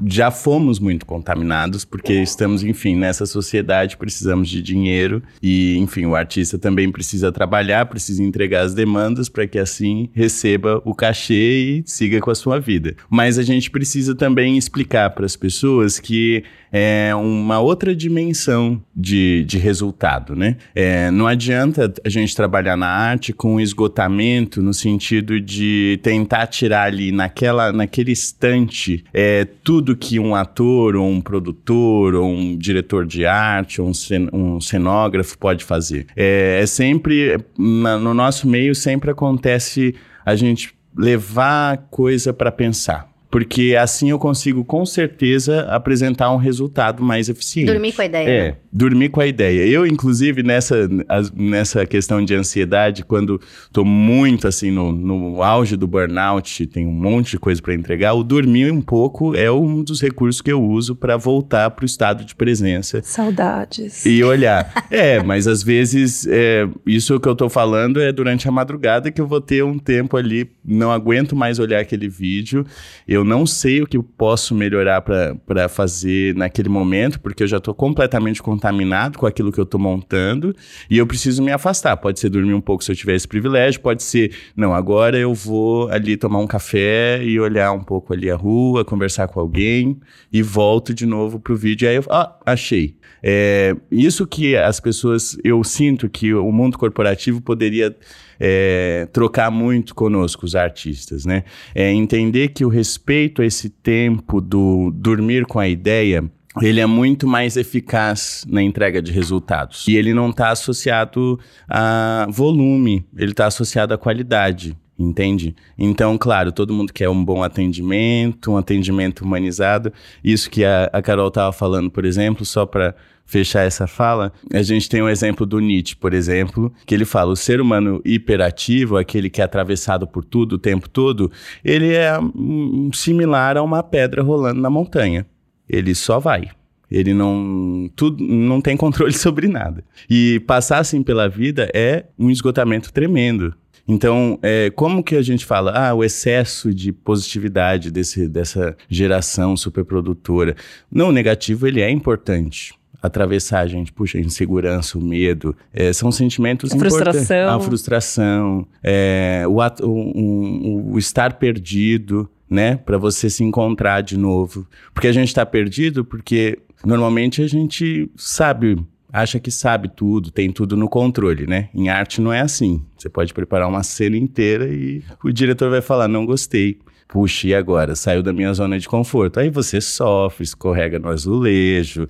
[0.06, 6.16] Já fomos muito contaminados, porque estamos, enfim, nessa sociedade, precisamos de dinheiro e, enfim, o
[6.16, 11.84] artista também precisa trabalhar, precisa entregar as demandas para que assim receba o cachê e
[11.86, 12.96] siga com a sua vida.
[13.10, 16.44] Mas a gente precisa também explicar para as pessoas que
[16.76, 20.58] é uma outra dimensão de, de resultado, né?
[20.74, 26.86] É, não adianta a gente trabalhar na arte com esgotamento no sentido de tentar tirar
[26.86, 33.06] ali naquela, naquele instante é, tudo que um ator ou um produtor ou um diretor
[33.06, 36.08] de arte ou um, cen um cenógrafo pode fazer.
[36.16, 43.13] É, é sempre, na, no nosso meio sempre acontece a gente levar coisa para pensar
[43.34, 47.66] porque assim eu consigo com certeza apresentar um resultado mais eficiente.
[47.66, 48.30] Dormir com a ideia.
[48.30, 49.66] É, dormir com a ideia.
[49.66, 50.88] Eu, inclusive, nessa,
[51.36, 56.92] nessa questão de ansiedade, quando estou muito assim no, no auge do burnout, tem um
[56.92, 60.64] monte de coisa para entregar, o dormir um pouco é um dos recursos que eu
[60.64, 63.02] uso para voltar para o estado de presença.
[63.02, 64.06] Saudades.
[64.06, 64.72] E olhar.
[64.92, 69.20] é, mas às vezes é, isso que eu estou falando é durante a madrugada que
[69.20, 72.64] eu vou ter um tempo ali, não aguento mais olhar aquele vídeo.
[73.08, 77.48] Eu eu não sei o que eu posso melhorar para fazer naquele momento, porque eu
[77.48, 80.54] já estou completamente contaminado com aquilo que eu estou montando
[80.90, 81.96] e eu preciso me afastar.
[81.96, 85.34] Pode ser dormir um pouco se eu tiver esse privilégio, pode ser, não, agora eu
[85.34, 89.98] vou ali tomar um café e olhar um pouco ali a rua, conversar com alguém
[90.32, 91.88] e volto de novo pro vídeo.
[91.88, 92.98] Aí eu, ah, achei.
[93.24, 97.96] É, isso que as pessoas, eu sinto que o mundo corporativo poderia
[98.38, 101.46] é, trocar muito conosco, os artistas, né?
[101.74, 106.30] É entender que o respeito a esse tempo do dormir com a ideia
[106.62, 109.88] ele é muito mais eficaz na entrega de resultados.
[109.88, 114.78] E ele não está associado a volume, ele está associado à qualidade.
[114.98, 115.56] Entende?
[115.76, 119.92] Então, claro, todo mundo quer um bom atendimento, um atendimento humanizado.
[120.24, 124.62] Isso que a, a Carol estava falando, por exemplo, só para fechar essa fala, a
[124.62, 128.98] gente tem um exemplo do Nietzsche, por exemplo, que ele fala: o ser humano hiperativo,
[128.98, 131.32] aquele que é atravessado por tudo o tempo todo,
[131.64, 135.26] ele é um, similar a uma pedra rolando na montanha.
[135.68, 136.50] Ele só vai.
[136.92, 139.84] Ele não, tudo, não tem controle sobre nada.
[140.08, 143.56] E passar assim pela vida é um esgotamento tremendo.
[143.86, 149.58] Então, é, como que a gente fala, ah, o excesso de positividade desse, dessa geração
[149.58, 150.56] superprodutora?
[150.90, 155.92] Não, o negativo ele é importante atravessar a gente, puxa, a insegurança, o medo, é,
[155.92, 157.50] são sentimentos a frustração.
[157.50, 164.18] A frustração, é, o, o, o, o estar perdido, né, para você se encontrar de
[164.18, 164.66] novo.
[164.94, 168.78] Porque a gente está perdido porque normalmente a gente sabe
[169.12, 171.70] acha que sabe tudo, tem tudo no controle, né?
[171.76, 172.84] Em arte não é assim.
[172.98, 176.80] Você pode preparar uma cena inteira e o diretor vai falar: não gostei.
[177.14, 177.96] Puxa, e agora?
[177.96, 179.40] Saiu da minha zona de conforto.
[179.40, 182.08] Aí você sofre, escorrega no azulejo,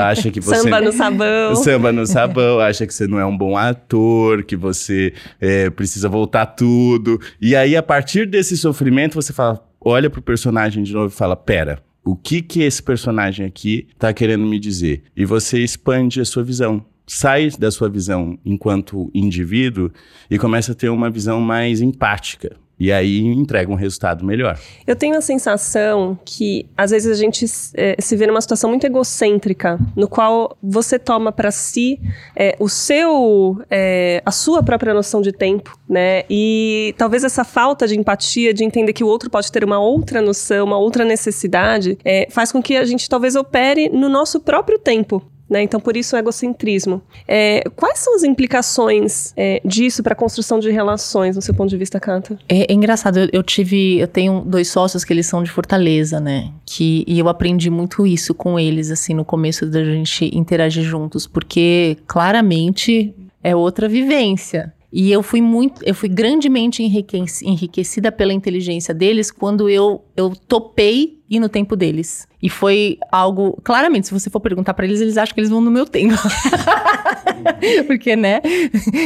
[0.00, 0.62] acha que você.
[0.62, 1.56] Samba no sabão.
[1.58, 6.08] Samba no sabão, acha que você não é um bom ator, que você é, precisa
[6.08, 7.20] voltar tudo.
[7.40, 11.34] E aí, a partir desse sofrimento, você fala, olha pro personagem de novo e fala:
[11.34, 15.02] pera, o que que esse personagem aqui está querendo me dizer?
[15.16, 16.86] E você expande a sua visão.
[17.04, 19.90] Sai da sua visão enquanto indivíduo
[20.30, 24.58] e começa a ter uma visão mais empática, e aí entrega um resultado melhor.
[24.86, 28.84] Eu tenho a sensação que às vezes a gente é, se vê numa situação muito
[28.84, 31.98] egocêntrica, no qual você toma para si
[32.34, 36.24] é, o seu, é, a sua própria noção de tempo, né?
[36.28, 40.20] E talvez essa falta de empatia, de entender que o outro pode ter uma outra
[40.20, 41.98] noção, uma outra necessidade,
[42.30, 45.62] faz com que a gente talvez opere no nosso próprio tempo, né?
[45.62, 47.00] Então, por isso o egocentrismo.
[47.26, 51.70] É, quais são as implicações é, disso para a construção de relações, no seu ponto
[51.70, 52.38] de vista, Canta?
[52.48, 56.20] É, é engraçado, eu, eu, tive, eu tenho dois sócios que eles são de Fortaleza,
[56.20, 56.52] né?
[56.64, 61.26] Que, e eu aprendi muito isso com eles, assim, no começo da gente interagir juntos,
[61.26, 64.72] porque claramente é outra vivência.
[64.92, 71.15] E eu fui muito, eu fui grandemente enriquecida pela inteligência deles quando eu, eu topei
[71.28, 72.26] e no tempo deles.
[72.42, 75.60] E foi algo, claramente, se você for perguntar para eles, eles acham que eles vão
[75.60, 76.14] no meu tempo.
[77.86, 78.40] Porque, né?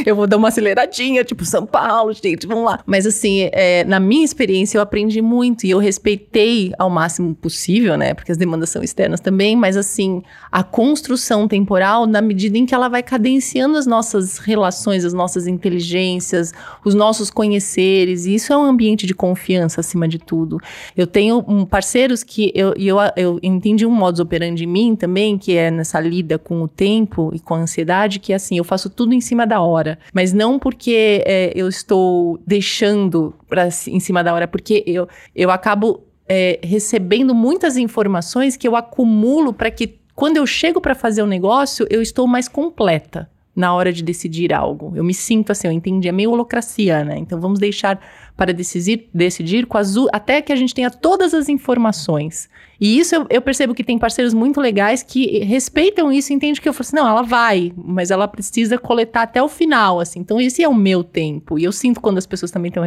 [0.05, 2.79] Eu vou dar uma aceleradinha, tipo São Paulo, gente, vamos lá.
[2.85, 7.97] Mas assim, é, na minha experiência, eu aprendi muito e eu respeitei ao máximo possível,
[7.97, 8.13] né?
[8.13, 12.75] Porque as demandas são externas também, mas assim, a construção temporal, na medida em que
[12.75, 16.53] ela vai cadenciando as nossas relações, as nossas inteligências,
[16.83, 20.59] os nossos conheceres, e isso é um ambiente de confiança acima de tudo.
[20.95, 21.65] Eu tenho um,
[22.11, 25.99] parceiros que eu, eu, eu entendi um modus operandi em mim também, que é nessa
[25.99, 29.21] lida com o tempo e com a ansiedade, que é assim, eu faço tudo em
[29.21, 29.97] cima da hora.
[30.13, 35.49] Mas não porque é, eu estou deixando pra, em cima da hora, porque eu, eu
[35.49, 41.21] acabo é, recebendo muitas informações que eu acumulo para que quando eu chego para fazer
[41.21, 44.93] o um negócio, eu estou mais completa na hora de decidir algo.
[44.95, 47.17] Eu me sinto assim, eu entendi, é meio holocracia, né?
[47.17, 47.99] Então vamos deixar
[48.35, 49.65] para decidir, decidir
[50.11, 52.49] até que a gente tenha todas as informações.
[52.81, 56.59] E isso eu, eu, percebo que tem parceiros muito legais que respeitam isso e entendem
[56.59, 60.19] que eu falo assim, não, ela vai, mas ela precisa coletar até o final, assim.
[60.19, 61.59] Então esse é o meu tempo.
[61.59, 62.83] E eu sinto quando as pessoas também estão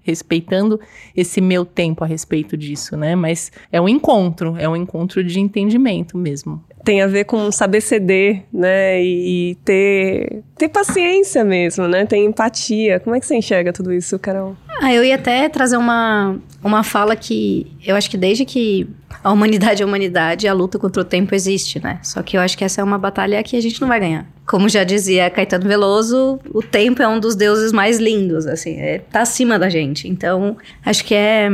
[0.00, 0.78] respeitando
[1.16, 3.16] esse meu tempo a respeito disso, né?
[3.16, 7.80] Mas é um encontro, é um encontro de entendimento mesmo tem a ver com saber
[7.80, 9.02] ceder, né?
[9.02, 12.06] E, ter, ter paciência mesmo, né?
[12.06, 12.98] Ter empatia.
[13.00, 14.56] Como é que você enxerga tudo isso, Carol?
[14.82, 18.88] Ah, eu ia até trazer uma, uma fala que eu acho que desde que
[19.22, 21.98] a humanidade é a humanidade, a luta contra o tempo existe, né?
[22.02, 24.26] Só que eu acho que essa é uma batalha que a gente não vai ganhar.
[24.46, 29.00] Como já dizia Caetano Veloso, o tempo é um dos deuses mais lindos, assim, é,
[29.00, 30.08] tá acima da gente.
[30.08, 31.50] Então, acho que é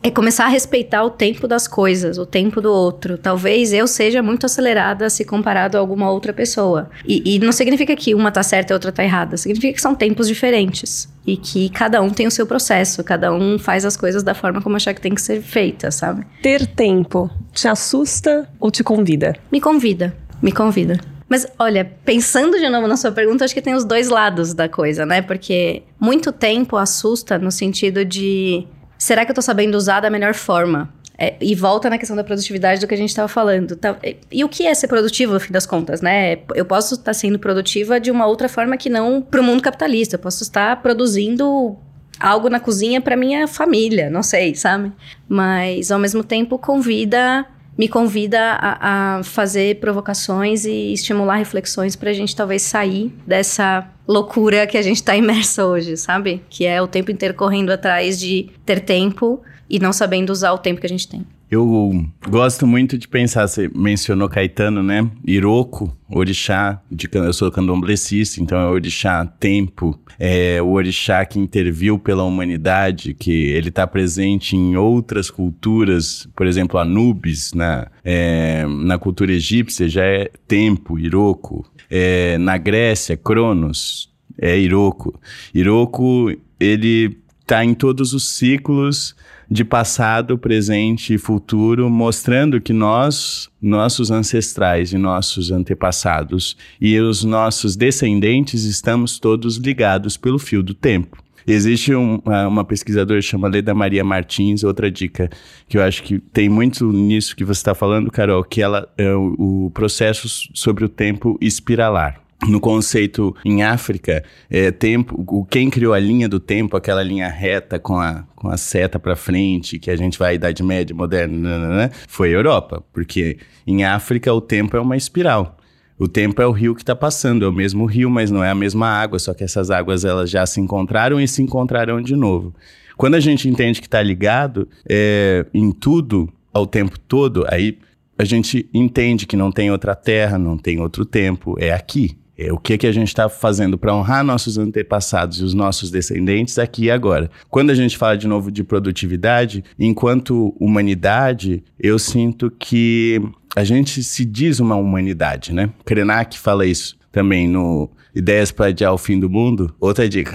[0.00, 3.18] é começar a respeitar o tempo das coisas, o tempo do outro.
[3.18, 6.88] Talvez eu seja muito acelerada se comparado a alguma outra pessoa.
[7.04, 9.36] E, e, não significa que uma tá certa e outra tá errada.
[9.36, 11.08] Significa que são tempos diferentes.
[11.28, 14.62] E que cada um tem o seu processo, cada um faz as coisas da forma
[14.62, 16.26] como achar que tem que ser feita, sabe?
[16.42, 19.36] Ter tempo te assusta ou te convida?
[19.52, 20.98] Me convida, me convida.
[21.28, 24.70] Mas olha, pensando de novo na sua pergunta, acho que tem os dois lados da
[24.70, 25.20] coisa, né?
[25.20, 30.32] Porque muito tempo assusta no sentido de será que eu estou sabendo usar da melhor
[30.32, 30.88] forma?
[31.20, 33.74] É, e volta na questão da produtividade do que a gente estava falando.
[33.74, 33.98] Tá,
[34.30, 36.38] e o que é ser produtivo, no fim das contas, né?
[36.54, 40.14] Eu posso estar sendo produtiva de uma outra forma que não para o mundo capitalista.
[40.14, 41.76] Eu posso estar produzindo
[42.20, 44.92] algo na cozinha para minha família, não sei, sabe?
[45.28, 47.44] Mas, ao mesmo tempo, convida
[47.78, 53.88] me convida a, a fazer provocações e estimular reflexões para a gente talvez sair dessa
[54.06, 56.42] loucura que a gente está imersa hoje, sabe?
[56.50, 60.58] Que é o tempo inteiro correndo atrás de ter tempo e não sabendo usar o
[60.58, 61.24] tempo que a gente tem.
[61.50, 65.10] Eu gosto muito de pensar, você mencionou Caetano, né?
[65.26, 71.98] Iroko, orixá, de, eu sou candomblessista, então é orixá tempo, é o orixá que interviu
[71.98, 78.98] pela humanidade, que ele está presente em outras culturas, por exemplo, Anubis, na, é, na
[78.98, 81.64] cultura egípcia já é tempo, Iroko.
[81.90, 85.18] É, na Grécia, Cronos, é Iroko.
[85.54, 89.16] Iroko, ele está em todos os ciclos
[89.50, 97.24] de passado, presente e futuro, mostrando que nós, nossos ancestrais e nossos antepassados e os
[97.24, 101.22] nossos descendentes estamos todos ligados pelo fio do tempo.
[101.46, 105.30] Existe um, uma pesquisadora chamada Leda Maria Martins, outra dica
[105.66, 109.14] que eu acho que tem muito nisso que você está falando, Carol, que ela é
[109.14, 115.92] o, o processo sobre o tempo espiralar no conceito em África, é, tempo, quem criou
[115.92, 119.90] a linha do tempo, aquela linha reta com a, com a seta para frente, que
[119.90, 123.84] a gente vai à Idade Média, moderna, né, né, né, foi a Europa, porque em
[123.84, 125.56] África o tempo é uma espiral.
[125.98, 128.50] O tempo é o rio que está passando, é o mesmo rio, mas não é
[128.50, 132.14] a mesma água, só que essas águas elas já se encontraram e se encontrarão de
[132.14, 132.54] novo.
[132.96, 137.78] Quando a gente entende que está ligado é, em tudo ao tempo todo, aí
[138.16, 142.16] a gente entende que não tem outra terra, não tem outro tempo, é aqui.
[142.38, 145.90] É, o que, que a gente está fazendo para honrar nossos antepassados e os nossos
[145.90, 147.28] descendentes aqui e agora.
[147.50, 153.20] Quando a gente fala de novo de produtividade, enquanto humanidade, eu sinto que
[153.56, 155.70] a gente se diz uma humanidade, né?
[155.84, 159.74] Krenak fala isso também no Ideias para Adiar o Fim do Mundo.
[159.80, 160.32] Outra dica.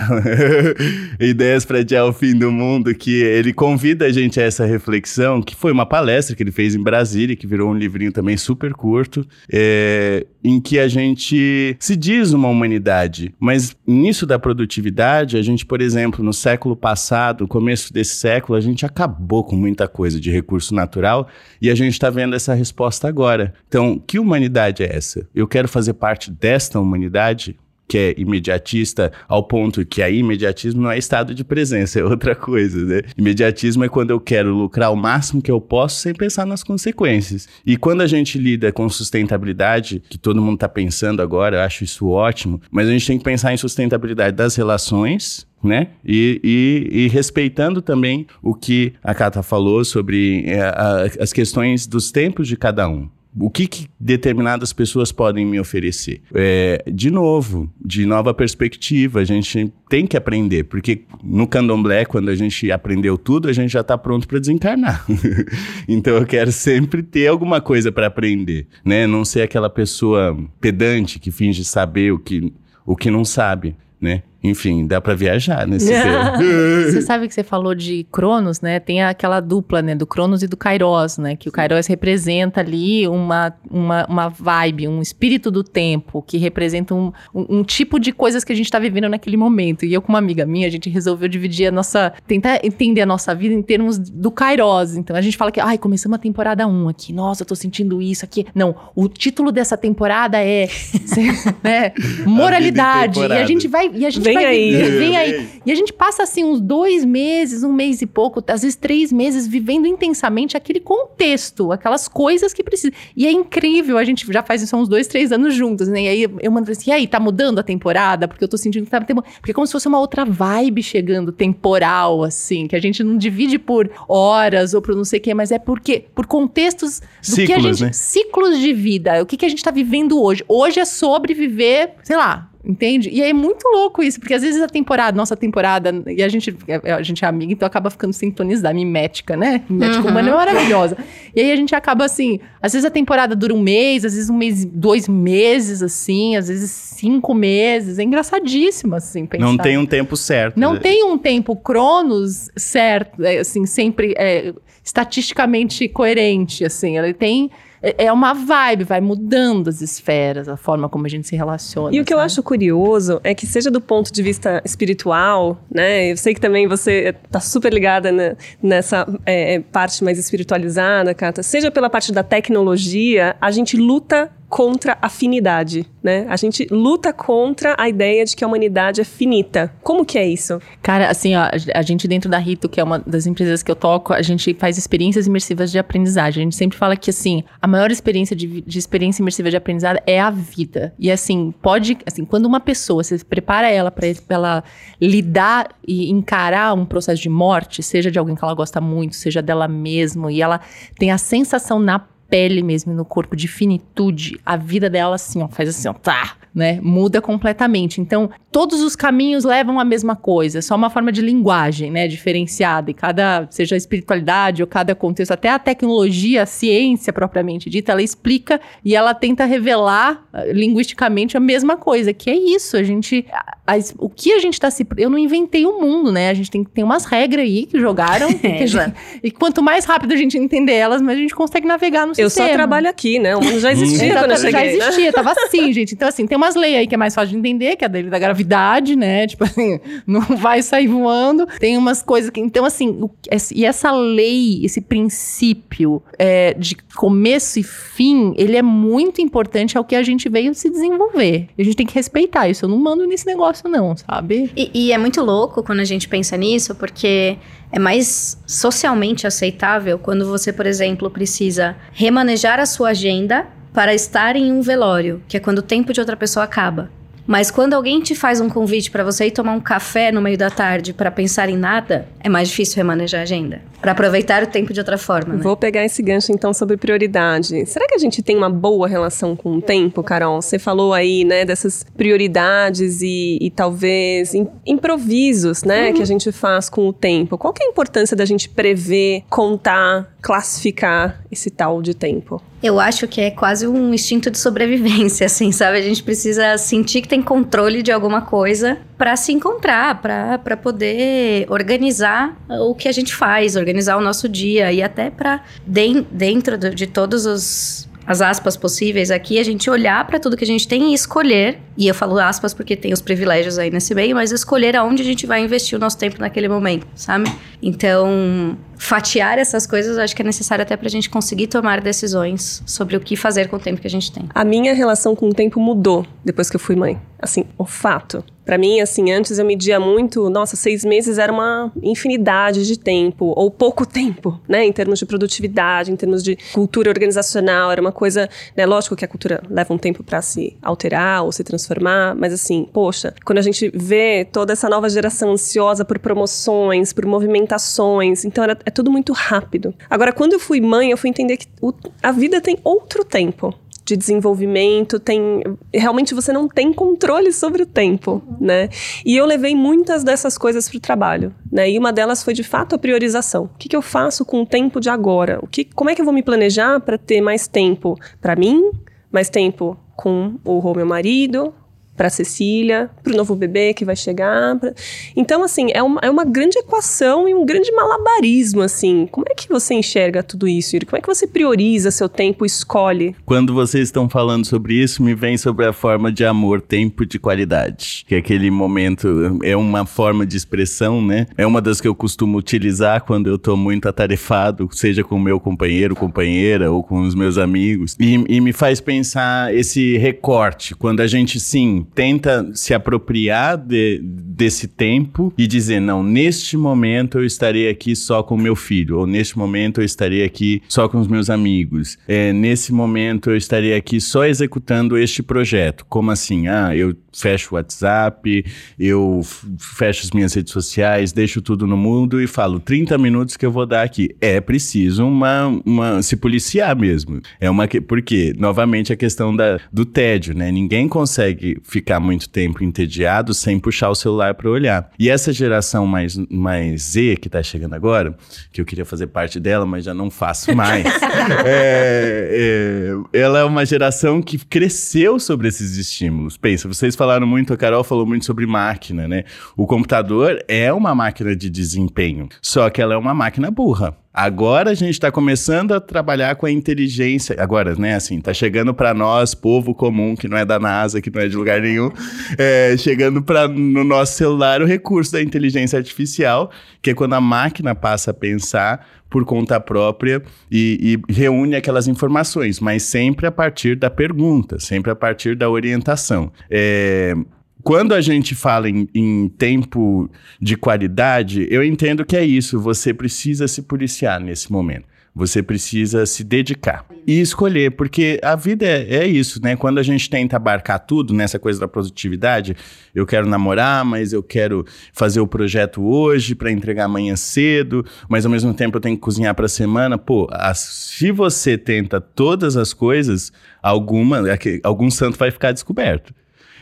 [1.20, 5.42] Ideias para Adiar o Fim do Mundo, que ele convida a gente a essa reflexão,
[5.42, 8.74] que foi uma palestra que ele fez em Brasília, que virou um livrinho também super
[8.74, 13.34] curto, é, em que a gente se diz uma humanidade.
[13.40, 18.62] Mas nisso da produtividade, a gente, por exemplo, no século passado, começo desse século, a
[18.62, 21.28] gente acabou com muita coisa de recurso natural
[21.62, 23.54] e a gente está vendo essa resposta agora.
[23.68, 25.28] Então, que humanidade é essa?
[25.34, 27.58] Eu quero fazer parte desta humanidade?
[27.94, 32.34] Que é imediatista ao ponto que aí imediatismo não é estado de presença, é outra
[32.34, 33.02] coisa, né?
[33.16, 37.48] Imediatismo é quando eu quero lucrar o máximo que eu posso sem pensar nas consequências.
[37.64, 41.84] E quando a gente lida com sustentabilidade, que todo mundo está pensando agora, eu acho
[41.84, 45.90] isso ótimo, mas a gente tem que pensar em sustentabilidade das relações, né?
[46.04, 51.86] E, e, e, respeitando também o que a Cata falou sobre é, a, as questões
[51.86, 53.08] dos tempos de cada um.
[53.40, 56.22] O que, que, determinadas pessoas podem me oferecer?
[56.34, 62.30] É, de novo, de nova perspectiva, a gente tem que aprender, porque no candomblé, quando
[62.30, 65.06] a gente aprendeu tudo, a gente já está pronto para desencarnar.
[65.88, 69.08] então eu quero sempre ter alguma coisa para aprender, né?
[69.08, 72.54] Não ser aquela pessoa pedante que finge saber o que,
[72.86, 74.24] o que não sabe, né?
[74.44, 76.92] Enfim, dá para viajar nesse tempo.
[76.92, 78.78] Você sabe que você falou de Cronos, né?
[78.78, 79.96] Tem aquela dupla, né?
[79.96, 81.38] Do Cronos e do Kairos, né?
[81.38, 86.94] Que o Kairos representa ali uma, uma, uma vibe, um espírito do tempo, que representa
[86.94, 89.86] um, um, um tipo de coisas que a gente tá vivendo naquele momento.
[89.86, 92.12] E eu, com uma amiga minha, a gente resolveu dividir a nossa...
[92.28, 94.98] Tentar entender a nossa vida em termos do Kairos.
[94.98, 97.14] Então, a gente fala que, ai, começamos a temporada 1 aqui.
[97.14, 98.46] Nossa, eu tô sentindo isso aqui.
[98.54, 100.68] Não, o título dessa temporada é...
[101.64, 101.94] né?
[102.26, 103.22] Moralidade.
[103.22, 103.90] A e a gente vai...
[103.94, 104.72] E a gente Vem aí.
[104.74, 105.50] Vem aí.
[105.66, 109.12] E a gente passa assim uns dois meses, um mês e pouco, às vezes três
[109.12, 112.94] meses, vivendo intensamente aquele contexto, aquelas coisas que precisa.
[113.16, 116.04] E é incrível, a gente já faz isso há uns dois, três anos juntos, né?
[116.04, 118.28] E aí eu mando assim, e aí, tá mudando a temporada?
[118.28, 119.34] Porque eu tô sentindo que tá temporada.
[119.40, 123.18] Porque é como se fosse uma outra vibe chegando, temporal, assim, que a gente não
[123.18, 127.06] divide por horas ou por não sei o quê, mas é porque por contextos do
[127.22, 127.84] ciclos, que a gente.
[127.84, 127.94] Né?
[127.94, 129.22] Ciclos de vida.
[129.22, 130.44] O que, que a gente tá vivendo hoje?
[130.48, 133.10] Hoje é sobre viver, sei lá, Entende?
[133.10, 136.56] E é muito louco isso, porque às vezes a temporada, nossa temporada, e a gente,
[136.98, 139.64] a gente é amiga, então acaba ficando sintonizada, mimética, né?
[139.70, 140.10] Mimética uhum.
[140.10, 140.98] humana é maravilhosa.
[141.36, 144.30] E aí a gente acaba assim, às vezes a temporada dura um mês, às vezes
[144.30, 148.00] um mês, dois meses, assim, às vezes cinco meses.
[148.00, 149.46] É engraçadíssimo, assim, pensar.
[149.46, 150.58] Não tem um tempo certo.
[150.58, 150.80] Não né?
[150.80, 156.98] tem um tempo cronos certo, é, assim, sempre é, estatisticamente coerente, assim.
[156.98, 157.52] Ele tem
[157.84, 161.94] é, é uma vibe, vai mudando as esferas, a forma como a gente se relaciona.
[161.94, 162.22] E o que sabe?
[162.22, 166.12] eu acho curioso é que, seja do ponto de vista espiritual, né?
[166.12, 171.44] Eu sei que também você está super ligada né, nessa é, parte mais espiritualizada, Cata.
[171.44, 176.28] Seja pela parte da tecnologia, a gente luta contra a finidade, né?
[176.30, 179.74] A gente luta contra a ideia de que a humanidade é finita.
[179.82, 180.62] Como que é isso?
[180.80, 183.76] Cara, assim, ó, a gente dentro da Rito, que é uma das empresas que eu
[183.76, 186.42] toco, a gente faz experiências imersivas de aprendizagem.
[186.42, 190.00] A gente sempre fala que, assim, a maior experiência de, de experiência imersiva de aprendizado
[190.06, 190.94] é a vida.
[191.00, 194.64] E, assim, pode, assim, quando uma pessoa, você prepara ela para ela
[195.02, 199.42] lidar e encarar um processo de morte, seja de alguém que ela gosta muito, seja
[199.42, 200.62] dela mesma, e ela
[201.00, 205.48] tem a sensação na pele mesmo, no corpo, de finitude, a vida dela assim, ó,
[205.48, 206.80] faz assim, ó, tá, né?
[206.82, 208.00] Muda completamente.
[208.00, 212.08] Então, todos os caminhos levam à mesma coisa, é só uma forma de linguagem, né,
[212.08, 212.92] diferenciada.
[212.92, 217.92] E cada, seja a espiritualidade ou cada contexto, até a tecnologia, a ciência propriamente dita,
[217.92, 222.84] ela explica e ela tenta revelar uh, linguisticamente a mesma coisa, que é isso, a
[222.84, 224.86] gente, a, a, o que a gente tá se...
[224.98, 226.30] Eu não inventei o mundo, né?
[226.30, 228.94] A gente tem que ter umas regras aí que jogaram, é, gente,
[229.24, 232.30] e quanto mais rápido a gente entender elas, mais a gente consegue navegar no eu
[232.30, 233.36] só trabalho aqui, né?
[233.36, 234.52] O mundo já existia quando eu cheguei.
[234.52, 235.94] Já existia, tava assim, gente.
[235.94, 237.92] Então, assim, tem umas leis aí que é mais fácil de entender, que é a
[237.92, 239.26] lei da gravidade, né?
[239.28, 241.48] Tipo assim, não vai sair voando.
[241.60, 242.40] Tem umas coisas que.
[242.40, 243.10] Então, assim, o,
[243.54, 249.84] e essa lei, esse princípio é, de começo e fim, ele é muito importante ao
[249.84, 251.48] que a gente veio se desenvolver.
[251.58, 252.66] A gente tem que respeitar isso.
[252.66, 254.52] Eu não mando nesse negócio, não, sabe?
[254.56, 257.38] E, e é muito louco quando a gente pensa nisso, porque
[257.72, 264.36] é mais socialmente aceitável quando você, por exemplo, precisa remanejar a sua agenda para estar
[264.36, 266.92] em um velório, que é quando o tempo de outra pessoa acaba.
[267.26, 270.38] Mas quando alguém te faz um convite para você ir tomar um café no meio
[270.38, 273.62] da tarde para pensar em nada, é mais difícil remanejar a agenda.
[273.82, 275.44] Para aproveitar o tempo de outra forma, né?
[275.44, 277.66] Vou pegar esse gancho então sobre prioridade.
[277.66, 280.42] Será que a gente tem uma boa relação com o tempo, Carol?
[280.42, 284.34] Você falou aí, né, dessas prioridades e, e talvez
[284.66, 285.94] improvisos, né, uhum.
[285.96, 287.38] que a gente faz com o tempo.
[287.38, 292.42] Qual que é a importância da gente prever, contar, classificar esse tal de tempo?
[292.64, 295.78] Eu acho que é quase um instinto de sobrevivência, assim, sabe?
[295.78, 301.46] A gente precisa sentir que tem controle de alguma coisa para se encontrar, para poder
[301.48, 306.88] organizar o que a gente faz, organizar o nosso dia e até para dentro de
[306.88, 310.92] todos os as aspas possíveis aqui, a gente olhar para tudo que a gente tem
[310.92, 314.76] e escolher, e eu falo aspas porque tem os privilégios aí nesse meio, mas escolher
[314.76, 317.32] aonde a gente vai investir o nosso tempo naquele momento, sabe?
[317.62, 322.98] Então, fatiar essas coisas acho que é necessário até pra gente conseguir tomar decisões sobre
[322.98, 324.28] o que fazer com o tempo que a gente tem.
[324.34, 327.00] A minha relação com o tempo mudou depois que eu fui mãe.
[327.20, 328.24] Assim, o fato.
[328.46, 333.34] Para mim, assim, antes eu media muito, nossa, seis meses era uma infinidade de tempo,
[333.36, 337.92] ou pouco tempo, né, em termos de produtividade, em termos de cultura organizacional, era uma
[337.92, 342.16] coisa, né, lógico que a cultura leva um tempo para se alterar ou se transformar,
[342.16, 347.06] mas assim, poxa, quando a gente vê toda essa nova geração ansiosa por promoções, por
[347.06, 349.74] movimentações, então era, é tudo muito rápido.
[349.90, 353.54] Agora, quando eu fui mãe, eu fui entender que o, a vida tem outro tempo
[353.86, 358.70] de desenvolvimento, tem realmente você não tem controle sobre o tempo, né?
[359.06, 361.70] E eu levei muitas dessas coisas para o trabalho, né?
[361.70, 363.46] E uma delas foi de fato a priorização.
[363.46, 365.40] O que, que eu faço com o tempo de agora?
[365.42, 368.72] O que, como é que eu vou me planejar para ter mais tempo para mim,
[369.12, 371.54] mais tempo com o meu marido,
[371.96, 374.58] para Cecília, para o novo bebê que vai chegar.
[374.58, 374.74] Pra...
[375.16, 379.08] Então, assim, é uma, é uma grande equação e um grande malabarismo, assim.
[379.12, 380.86] Como é que você enxerga tudo isso, Yuri?
[380.86, 383.16] Como é que você prioriza seu tempo, escolhe?
[383.26, 387.20] Quando vocês estão falando sobre isso, me vem sobre a forma de amor, tempo de
[387.20, 388.06] qualidade.
[388.08, 391.28] Que aquele momento, é uma forma de expressão, né?
[391.38, 395.20] É uma das que eu costumo utilizar quando eu tô muito atarefado, seja com o
[395.20, 397.96] meu companheiro, companheira ou com os meus amigos.
[398.00, 404.00] E, e me faz pensar esse recorte, quando a gente, sim, tenta se apropriar de,
[404.04, 409.08] desse tempo e dizer: não, neste momento eu estarei aqui só com meu filho, ou
[409.08, 413.76] neste momento eu estarei aqui só com os meus amigos, é, nesse momento eu estarei
[413.76, 415.86] aqui só executando este projeto.
[415.88, 416.48] Como assim?
[416.48, 418.46] Ah, eu fecho o WhatsApp,
[418.80, 419.22] eu
[419.58, 423.52] fecho as minhas redes sociais, deixo tudo no mundo e falo 30 minutos que eu
[423.52, 424.16] vou dar aqui.
[424.20, 427.22] É preciso uma, uma se policiar mesmo.
[427.40, 430.52] É uma porque novamente a questão da, do tédio, né?
[430.52, 434.92] Ninguém consegue ficar muito tempo entediado sem puxar o celular para olhar.
[435.00, 438.16] E essa geração mais, mais Z que está chegando agora,
[438.52, 440.86] que eu queria fazer parte dela, mas já não faço mais,
[441.44, 446.38] é, é, ela é uma geração que cresceu sobre esses estímulos.
[446.38, 449.24] Pensa, vocês falaram muito, a Carol falou muito sobre máquina, né?
[449.58, 453.98] O computador é uma máquina de desempenho, só que ela é uma máquina burra.
[454.14, 457.36] Agora a gente está começando a trabalhar com a inteligência.
[457.40, 461.10] Agora, né, assim, tá chegando para nós, povo comum, que não é da NASA, que
[461.10, 461.92] não é de lugar nenhum,
[462.38, 467.22] é, chegando para no nosso celular o recurso da inteligência artificial, que é quando a
[467.22, 473.32] máquina passa a pensar por conta própria e, e reúne aquelas informações, mas sempre a
[473.32, 476.32] partir da pergunta, sempre a partir da orientação.
[476.52, 477.16] É,
[477.64, 480.10] quando a gente fala em, em, tempo
[480.40, 482.60] de qualidade, eu entendo que é isso.
[482.60, 484.86] Você precisa se policiar nesse momento.
[485.16, 489.56] Você precisa se dedicar e escolher, porque a vida é, é, isso, né?
[489.56, 492.56] Quando a gente tenta abarcar tudo nessa coisa da produtividade,
[492.96, 498.26] eu quero namorar, mas eu quero fazer o projeto hoje para entregar amanhã cedo, mas
[498.26, 500.00] ao mesmo tempo eu tenho que cozinhar para a semana.
[500.00, 504.24] Pô, a, se você tenta todas as coisas, alguma,
[504.64, 506.12] algum santo vai ficar descoberto.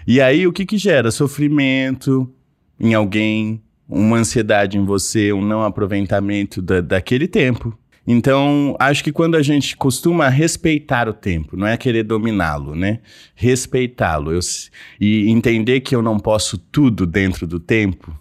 [0.05, 1.11] E aí o que que gera?
[1.11, 2.29] Sofrimento
[2.79, 7.77] em alguém, uma ansiedade em você, um não aproveitamento da, daquele tempo.
[8.05, 12.99] Então, acho que quando a gente costuma respeitar o tempo, não é querer dominá-lo, né?
[13.35, 14.31] Respeitá-lo
[14.99, 18.11] e entender que eu não posso tudo dentro do tempo,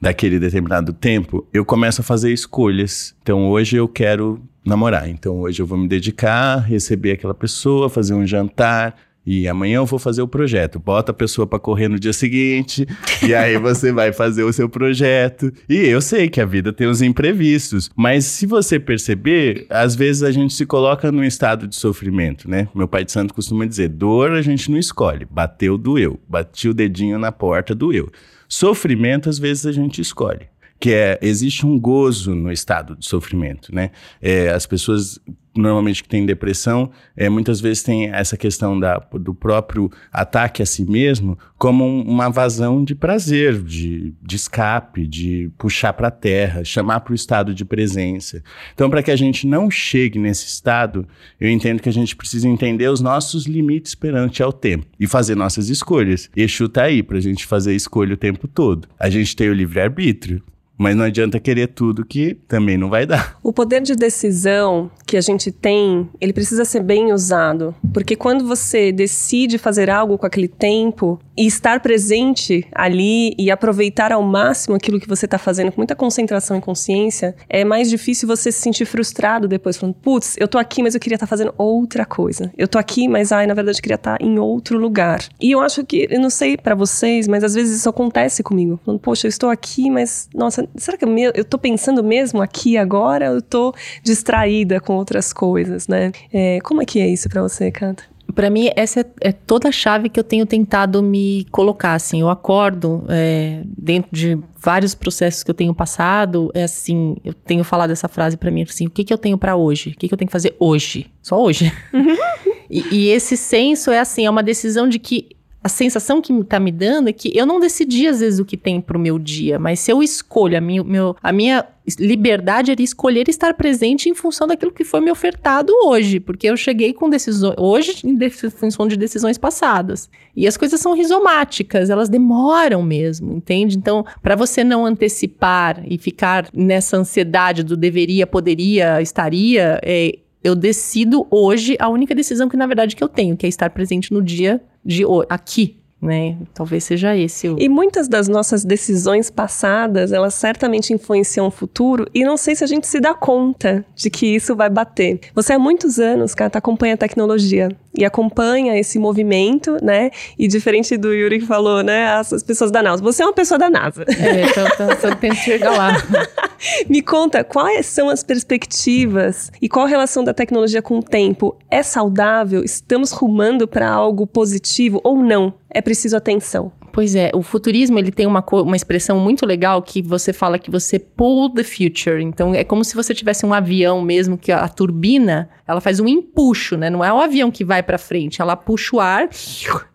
[0.00, 3.14] daquele determinado tempo, eu começo a fazer escolhas.
[3.22, 5.08] Então, hoje eu quero namorar.
[5.08, 9.86] Então, hoje eu vou me dedicar, receber aquela pessoa, fazer um jantar, e amanhã eu
[9.86, 10.78] vou fazer o projeto.
[10.78, 12.86] Bota a pessoa para correr no dia seguinte,
[13.26, 15.52] e aí você vai fazer o seu projeto.
[15.68, 20.22] E eu sei que a vida tem os imprevistos, mas se você perceber, às vezes
[20.22, 22.68] a gente se coloca num estado de sofrimento, né?
[22.74, 25.26] Meu pai de santo costuma dizer: dor a gente não escolhe.
[25.30, 26.18] Bateu, doeu.
[26.28, 28.10] Bati o dedinho na porta, doeu.
[28.48, 30.46] Sofrimento, às vezes, a gente escolhe
[30.78, 33.90] que é existe um gozo no estado de sofrimento, né?
[34.20, 35.20] É, as pessoas
[35.58, 40.66] normalmente que têm depressão, é, muitas vezes tem essa questão da, do próprio ataque a
[40.66, 46.12] si mesmo como um, uma vazão de prazer, de, de escape, de puxar para a
[46.12, 48.42] terra, chamar para o estado de presença.
[48.72, 51.06] Então, para que a gente não chegue nesse estado,
[51.40, 55.34] eu entendo que a gente precisa entender os nossos limites perante ao tempo e fazer
[55.34, 56.30] nossas escolhas.
[56.36, 58.86] Exu está aí para a gente fazer escolha o tempo todo.
[58.98, 60.42] A gente tem o livre-arbítrio.
[60.78, 63.36] Mas não adianta querer tudo que também não vai dar.
[63.42, 67.74] O poder de decisão que a gente tem, ele precisa ser bem usado.
[67.92, 74.12] Porque quando você decide fazer algo com aquele tempo e estar presente ali e aproveitar
[74.12, 78.28] ao máximo aquilo que você está fazendo com muita concentração e consciência, é mais difícil
[78.28, 81.30] você se sentir frustrado depois, falando, putz, eu tô aqui, mas eu queria estar tá
[81.30, 82.52] fazendo outra coisa.
[82.56, 85.24] Eu tô aqui, mas ai, na verdade eu queria estar tá em outro lugar.
[85.40, 88.78] E eu acho que, eu não sei para vocês, mas às vezes isso acontece comigo.
[88.84, 92.40] Falando, poxa, eu estou aqui, mas, nossa, será que eu, me, eu tô pensando mesmo
[92.42, 93.26] aqui agora?
[93.26, 96.12] Eu tô distraída com outras coisas, né?
[96.32, 98.04] É, como é que é isso para você, Canta?
[98.34, 101.94] para mim, essa é, é, toda a chave que eu tenho tentado me colocar.
[101.94, 106.50] Assim, eu acordo é, dentro de vários processos que eu tenho passado.
[106.54, 109.38] É assim, eu tenho falado essa frase para mim assim: o que, que eu tenho
[109.38, 109.90] para hoje?
[109.90, 111.06] O que, que eu tenho que fazer hoje?
[111.22, 111.72] Só hoje.
[112.70, 115.30] e, e, esse senso é assim, é uma decisão de que
[115.62, 118.56] a sensação que tá me dando é que eu não decidi às vezes o que
[118.56, 121.66] tem pro meu dia, mas se eu escolho a minha, meu, a minha
[121.98, 126.56] liberdade era escolher estar presente em função daquilo que foi me ofertado hoje, porque eu
[126.56, 130.10] cheguei com decisões hoje em função de decisões passadas.
[130.36, 133.76] E as coisas são rizomáticas, elas demoram mesmo, entende?
[133.76, 140.18] Então, para você não antecipar e ficar nessa ansiedade do deveria, poderia, estaria, é,
[140.48, 143.70] eu decido hoje a única decisão que na verdade que eu tenho, que é estar
[143.70, 146.36] presente no dia de aqui, né?
[146.54, 147.48] Talvez seja esse.
[147.48, 147.56] O...
[147.58, 152.64] E muitas das nossas decisões passadas, elas certamente influenciam o futuro e não sei se
[152.64, 155.20] a gente se dá conta de que isso vai bater.
[155.34, 157.68] Você há muitos anos, cara, tá, acompanha a tecnologia
[157.98, 160.12] e acompanha esse movimento, né?
[160.38, 162.06] E diferente do Yuri que falou, né?
[162.12, 163.02] As, as pessoas da NASA.
[163.02, 164.04] Você é uma pessoa da NASA.
[164.08, 165.96] É, então, então tento chegar lá.
[166.88, 171.58] Me conta, quais são as perspectivas e qual a relação da tecnologia com o tempo?
[171.68, 172.62] É saudável?
[172.62, 175.54] Estamos rumando para algo positivo ou não?
[175.68, 176.72] É preciso atenção.
[176.98, 180.68] Pois é, o futurismo ele tem uma, uma expressão muito legal que você fala que
[180.68, 182.20] você pull the future.
[182.20, 186.00] Então é como se você tivesse um avião mesmo que a, a turbina ela faz
[186.00, 186.90] um empuxo, né?
[186.90, 189.28] Não é o avião que vai para frente, ela puxa o ar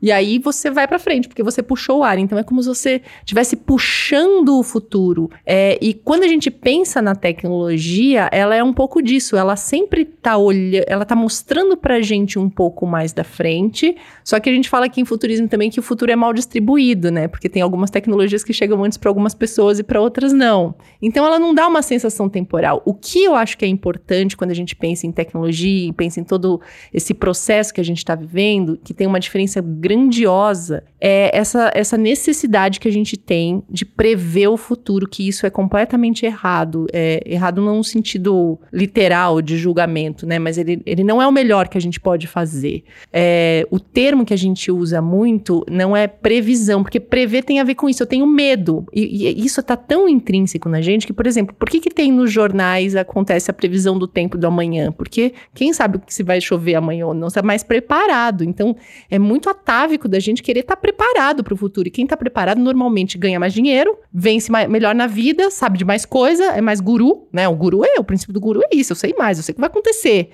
[0.01, 2.17] e aí você vai para frente porque você puxou o ar.
[2.17, 5.29] Então é como se você estivesse puxando o futuro.
[5.45, 9.35] É, e quando a gente pensa na tecnologia, ela é um pouco disso.
[9.35, 13.97] Ela sempre tá olhando, ela tá mostrando pra gente um pouco mais da frente.
[14.23, 16.92] Só que a gente fala aqui em futurismo também que o futuro é mal distribuído
[17.11, 17.27] né?
[17.27, 20.75] Porque tem algumas tecnologias que chegam antes para algumas pessoas e para outras não.
[21.01, 22.81] Então ela não dá uma sensação temporal.
[22.85, 26.23] O que eu acho que é importante quando a gente pensa em tecnologia pensa em
[26.23, 26.61] todo
[26.93, 31.97] esse processo que a gente está vivendo, que tem uma diferença grandiosa, é essa, essa
[31.97, 36.85] necessidade que a gente tem de prever o futuro, que isso é completamente errado.
[36.93, 40.39] É errado não no sentido literal de julgamento, né?
[40.39, 42.83] Mas ele, ele não é o melhor que a gente pode fazer.
[43.11, 47.63] É, o termo que a gente usa muito não é previsão porque prever tem a
[47.63, 48.03] ver com isso.
[48.03, 48.85] Eu tenho medo.
[48.93, 52.11] E, e isso está tão intrínseco na gente que, por exemplo, por que, que tem
[52.11, 54.91] nos jornais acontece a previsão do tempo do amanhã?
[54.91, 58.43] Porque quem sabe se vai chover amanhã ou não, está mais preparado.
[58.43, 58.75] Então,
[59.09, 61.87] é muito atávico da gente querer estar tá preparado para o futuro.
[61.87, 65.85] E quem está preparado normalmente ganha mais dinheiro, vence mais, melhor na vida, sabe de
[65.85, 67.47] mais coisa, é mais guru, né?
[67.47, 69.55] O guru é, o princípio do guru é isso, eu sei mais, eu sei o
[69.55, 70.29] que vai acontecer.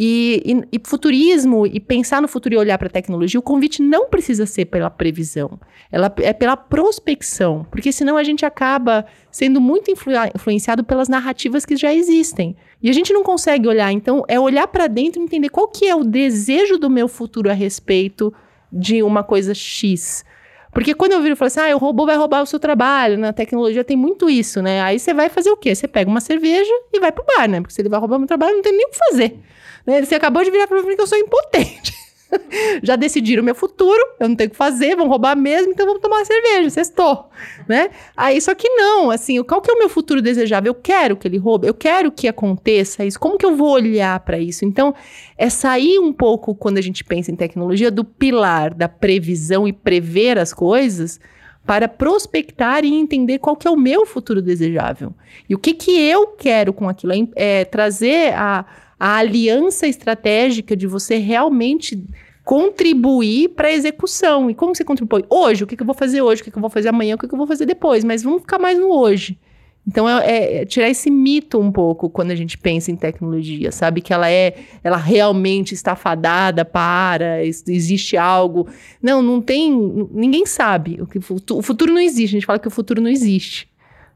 [0.00, 3.82] E, e, e, futurismo e pensar no futuro e olhar para a tecnologia, o convite
[3.82, 5.58] não precisa ser pela previsão,
[5.90, 11.66] ela é pela prospecção, porque senão a gente acaba sendo muito influ, influenciado pelas narrativas
[11.66, 12.54] que já existem.
[12.80, 15.88] E a gente não consegue olhar, então é olhar para dentro e entender qual que
[15.88, 18.32] é o desejo do meu futuro a respeito
[18.72, 20.24] de uma coisa X.
[20.72, 23.18] Porque quando eu viro e falo assim, ah, o robô vai roubar o seu trabalho,
[23.18, 24.82] na tecnologia tem muito isso, né?
[24.82, 25.74] Aí você vai fazer o quê?
[25.74, 27.60] Você pega uma cerveja e vai pro bar, né?
[27.60, 29.38] Porque se ele vai roubar o meu trabalho, não tem nem o que fazer.
[29.86, 30.04] Né?
[30.04, 31.92] Você acabou de virar para mim que eu sou impotente.
[32.82, 35.86] Já decidiram o meu futuro, eu não tenho o que fazer, vão roubar mesmo, então
[35.86, 37.28] vamos tomar cerveja, sextou,
[37.68, 37.90] né?
[38.16, 40.70] Aí, só que não, assim, qual que é o meu futuro desejável?
[40.70, 44.20] Eu quero que ele roube, eu quero que aconteça isso, como que eu vou olhar
[44.20, 44.64] para isso?
[44.64, 44.94] Então,
[45.36, 49.72] é sair um pouco, quando a gente pensa em tecnologia, do pilar da previsão e
[49.72, 51.20] prever as coisas,
[51.68, 55.12] para prospectar e entender qual que é o meu futuro desejável.
[55.46, 58.64] E o que que eu quero com aquilo, é, é trazer a
[58.98, 62.02] a aliança estratégica de você realmente
[62.44, 64.50] contribuir para a execução.
[64.50, 65.24] E como você contribui?
[65.28, 66.40] Hoje, o que, que, eu vou fazer hoje?
[66.40, 67.14] O que, que eu vou fazer amanhã?
[67.14, 68.02] O que, que, eu vou fazer depois?
[68.04, 69.38] Mas vamos ficar mais no hoje.
[69.86, 74.00] Então, é, é, tirar esse mito um pouco quando a gente pensa em tecnologia, sabe?
[74.02, 78.68] Que ela é, ela realmente está fadada para, existe algo.
[79.02, 79.70] Não, não tem,
[80.10, 81.00] ninguém sabe.
[81.00, 82.36] O, que, o futuro não existe.
[82.36, 83.68] A gente fala que o futuro não existe.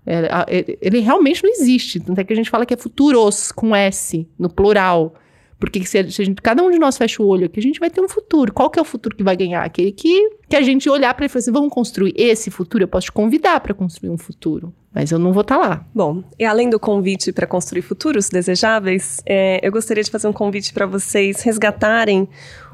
[0.04, 2.00] É, ele realmente não existe.
[2.00, 5.14] Tanto é que a gente fala que é futuros, com S, no plural.
[5.58, 8.00] Porque se, gente, cada um de nós fecha o olho aqui, a gente vai ter
[8.00, 8.52] um futuro.
[8.52, 9.62] Qual que é o futuro que vai ganhar?
[9.62, 12.82] Aquele que, que a gente olhar para ele e falar assim, vamos construir esse futuro?
[12.82, 14.74] Eu posso te convidar para construir um futuro.
[14.92, 15.86] Mas eu não vou estar tá lá.
[15.94, 20.32] Bom, e além do convite para construir futuros desejáveis, é, eu gostaria de fazer um
[20.32, 22.28] convite para vocês resgatarem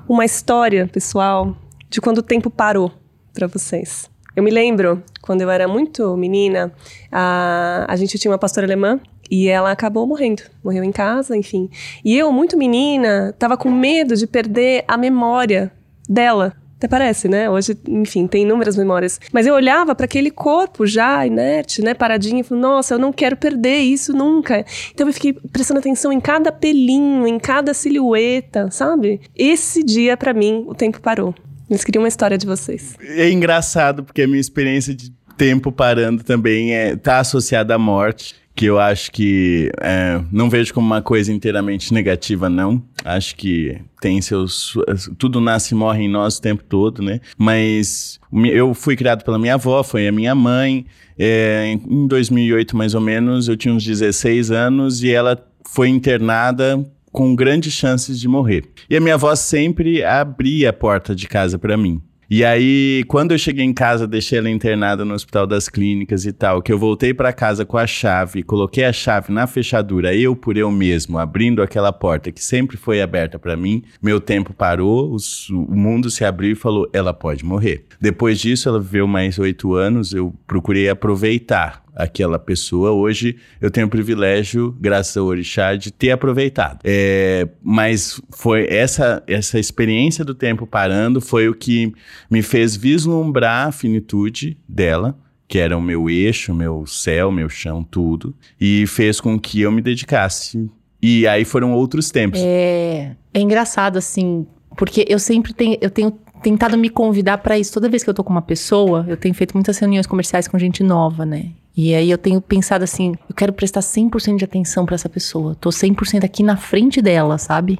[0.08, 1.54] uma história pessoal
[1.90, 2.90] de quando o tempo parou
[3.34, 4.10] para vocês.
[4.38, 6.72] Eu me lembro, quando eu era muito menina,
[7.10, 10.44] a, a gente tinha uma pastora alemã e ela acabou morrendo.
[10.62, 11.68] Morreu em casa, enfim.
[12.04, 15.72] E eu, muito menina, tava com medo de perder a memória
[16.08, 16.52] dela.
[16.76, 17.50] Até parece, né?
[17.50, 19.20] Hoje, enfim, tem inúmeras memórias.
[19.32, 21.92] Mas eu olhava para aquele corpo já inerte, né?
[21.92, 24.64] Paradinho, e falei, nossa, eu não quero perder isso nunca.
[24.94, 29.20] Então eu fiquei prestando atenção em cada pelinho, em cada silhueta, sabe?
[29.34, 31.34] Esse dia, para mim, o tempo parou.
[31.68, 32.96] Eles queriam uma história de vocês.
[33.00, 38.34] É engraçado, porque a minha experiência de tempo parando também é, tá associada à morte
[38.58, 42.82] que eu acho que é, não vejo como uma coisa inteiramente negativa, não.
[43.04, 44.74] Acho que tem seus.
[45.16, 47.20] Tudo nasce e morre em nós o tempo todo, né?
[47.38, 48.18] Mas
[48.52, 50.86] eu fui criado pela minha avó, foi a minha mãe.
[51.16, 56.84] É, em 2008, mais ou menos, eu tinha uns 16 anos e ela foi internada
[57.12, 58.64] com grandes chances de morrer.
[58.88, 62.02] E a minha avó sempre abria a porta de casa para mim.
[62.30, 66.32] E aí, quando eu cheguei em casa, deixei ela internada no Hospital das Clínicas e
[66.32, 70.36] tal, que eu voltei para casa com a chave, coloquei a chave na fechadura, eu
[70.36, 75.10] por eu mesmo, abrindo aquela porta que sempre foi aberta para mim, meu tempo parou,
[75.10, 77.86] os, o mundo se abriu e falou: ela pode morrer.
[77.98, 82.92] Depois disso, ela viveu mais oito anos, eu procurei aproveitar aquela pessoa.
[82.92, 86.78] Hoje eu tenho o privilégio, graças ao Orixá, de ter aproveitado.
[86.84, 91.92] É, mas foi essa, essa experiência do tempo parando foi o que
[92.30, 95.18] me fez vislumbrar a finitude dela
[95.48, 99.72] que era o meu eixo, meu céu, meu chão, tudo, e fez com que eu
[99.72, 100.70] me dedicasse.
[101.00, 102.38] E aí foram outros tempos.
[102.42, 104.46] É, é engraçado assim,
[104.76, 107.72] porque eu sempre tenho, eu tenho tentado me convidar para isso.
[107.72, 110.58] Toda vez que eu tô com uma pessoa, eu tenho feito muitas reuniões comerciais com
[110.58, 111.50] gente nova, né?
[111.76, 115.54] E aí eu tenho pensado assim, eu quero prestar 100% de atenção para essa pessoa.
[115.54, 117.78] Tô 100% aqui na frente dela, sabe?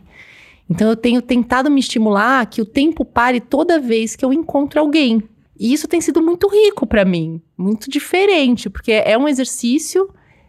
[0.70, 4.78] Então eu tenho tentado me estimular que o tempo pare toda vez que eu encontro
[4.78, 5.22] alguém.
[5.58, 10.08] E isso tem sido muito rico para mim, muito diferente, porque é um exercício,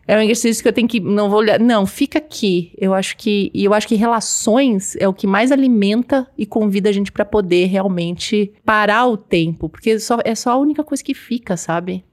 [0.10, 2.72] é um exercício que eu tenho que não vou olhar, não, fica aqui.
[2.76, 6.89] Eu acho que e eu acho que relações é o que mais alimenta e convida
[6.89, 11.03] a gente para poder realmente parar o tempo, porque só, é só a única coisa
[11.03, 12.03] que fica, sabe?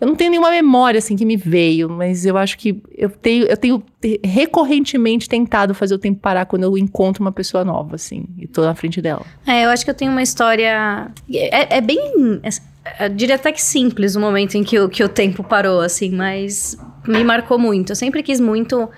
[0.00, 3.46] Eu não tenho nenhuma memória assim que me veio, mas eu acho que eu tenho,
[3.46, 3.82] eu tenho
[4.24, 8.62] recorrentemente tentado fazer o tempo parar quando eu encontro uma pessoa nova, assim, e tô
[8.62, 9.24] na frente dela.
[9.44, 11.10] É, eu acho que eu tenho uma história.
[11.32, 11.98] É, é bem.
[12.42, 15.80] É, eu diria até que simples o momento em que o, que o tempo parou,
[15.80, 16.76] assim, mas
[17.08, 17.92] me marcou muito.
[17.92, 18.88] Eu sempre quis muito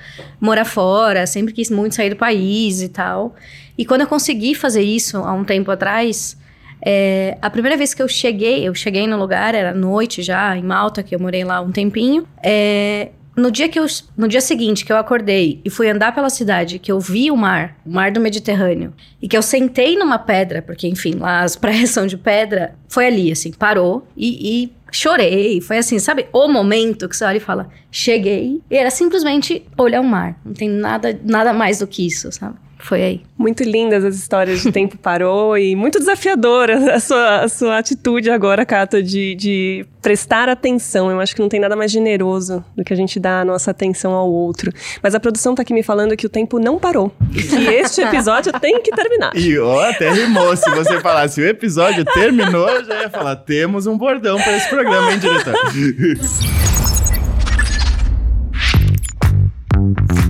[0.41, 3.35] morar fora, sempre quis muito sair do país e tal.
[3.79, 6.37] E quando eu consegui fazer isso há um tempo atrás
[6.83, 10.63] é, a primeira vez que eu cheguei, eu cheguei no lugar, era noite já, em
[10.63, 12.27] Malta, que eu morei lá um tempinho.
[12.43, 13.87] É, no dia que eu,
[14.17, 17.37] no dia seguinte que eu acordei e fui andar pela cidade, que eu vi o
[17.37, 21.55] mar, o mar do Mediterrâneo, e que eu sentei numa pedra, porque enfim, lá as
[21.57, 25.61] praias são de pedra, foi ali, assim, parou e, e chorei.
[25.61, 28.61] Foi assim, sabe, o momento que você olha e fala, cheguei.
[28.71, 30.39] E era simplesmente olhar o mar.
[30.45, 32.57] Não tem nada, nada mais do que isso, sabe?
[32.83, 33.21] Foi aí.
[33.39, 38.31] Muito lindas as histórias de tempo parou e muito desafiadora a sua, a sua atitude
[38.31, 41.11] agora, Cata, de, de prestar atenção.
[41.11, 43.71] Eu acho que não tem nada mais generoso do que a gente dar a nossa
[43.71, 44.73] atenção ao outro.
[45.03, 47.13] Mas a produção tá aqui me falando que o tempo não parou.
[47.35, 49.37] E que este episódio tem que terminar.
[49.37, 50.57] E ó, até rimou.
[50.57, 54.69] Se você falasse o episódio terminou, eu já ia falar: temos um bordão para esse
[54.69, 55.55] programa, hein, diretor?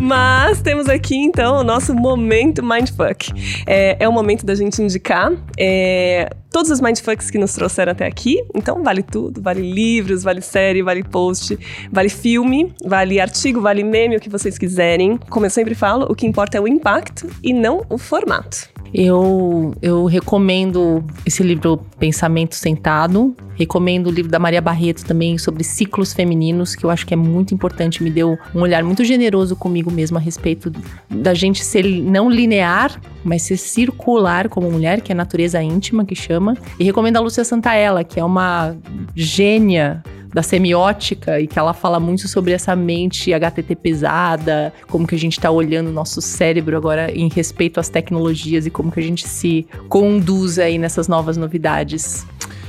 [0.00, 3.30] Mas temos aqui então o nosso momento Mindfuck.
[3.66, 8.06] É, é o momento da gente indicar é, todos os Mindfucks que nos trouxeram até
[8.06, 8.42] aqui.
[8.54, 11.58] Então vale tudo: vale livros, vale série, vale post,
[11.90, 15.18] vale filme, vale artigo, vale meme, o que vocês quiserem.
[15.28, 18.68] Como eu sempre falo, o que importa é o impacto e não o formato.
[18.92, 23.34] Eu, eu recomendo esse livro Pensamento Sentado.
[23.54, 27.16] Recomendo o livro da Maria Barreto também sobre ciclos femininos, que eu acho que é
[27.16, 28.02] muito importante.
[28.02, 30.72] Me deu um olhar muito generoso comigo mesma a respeito
[31.08, 36.04] da gente ser não linear, mas ser circular como mulher, que é a natureza íntima
[36.04, 36.39] que chama.
[36.78, 38.76] E recomendo a Lúcia Santaella, que é uma
[39.14, 45.14] gênia da semiótica e que ela fala muito sobre essa mente HTT pesada, como que
[45.14, 49.00] a gente está olhando o nosso cérebro agora em respeito às tecnologias e como que
[49.00, 52.24] a gente se conduz aí nessas novas novidades.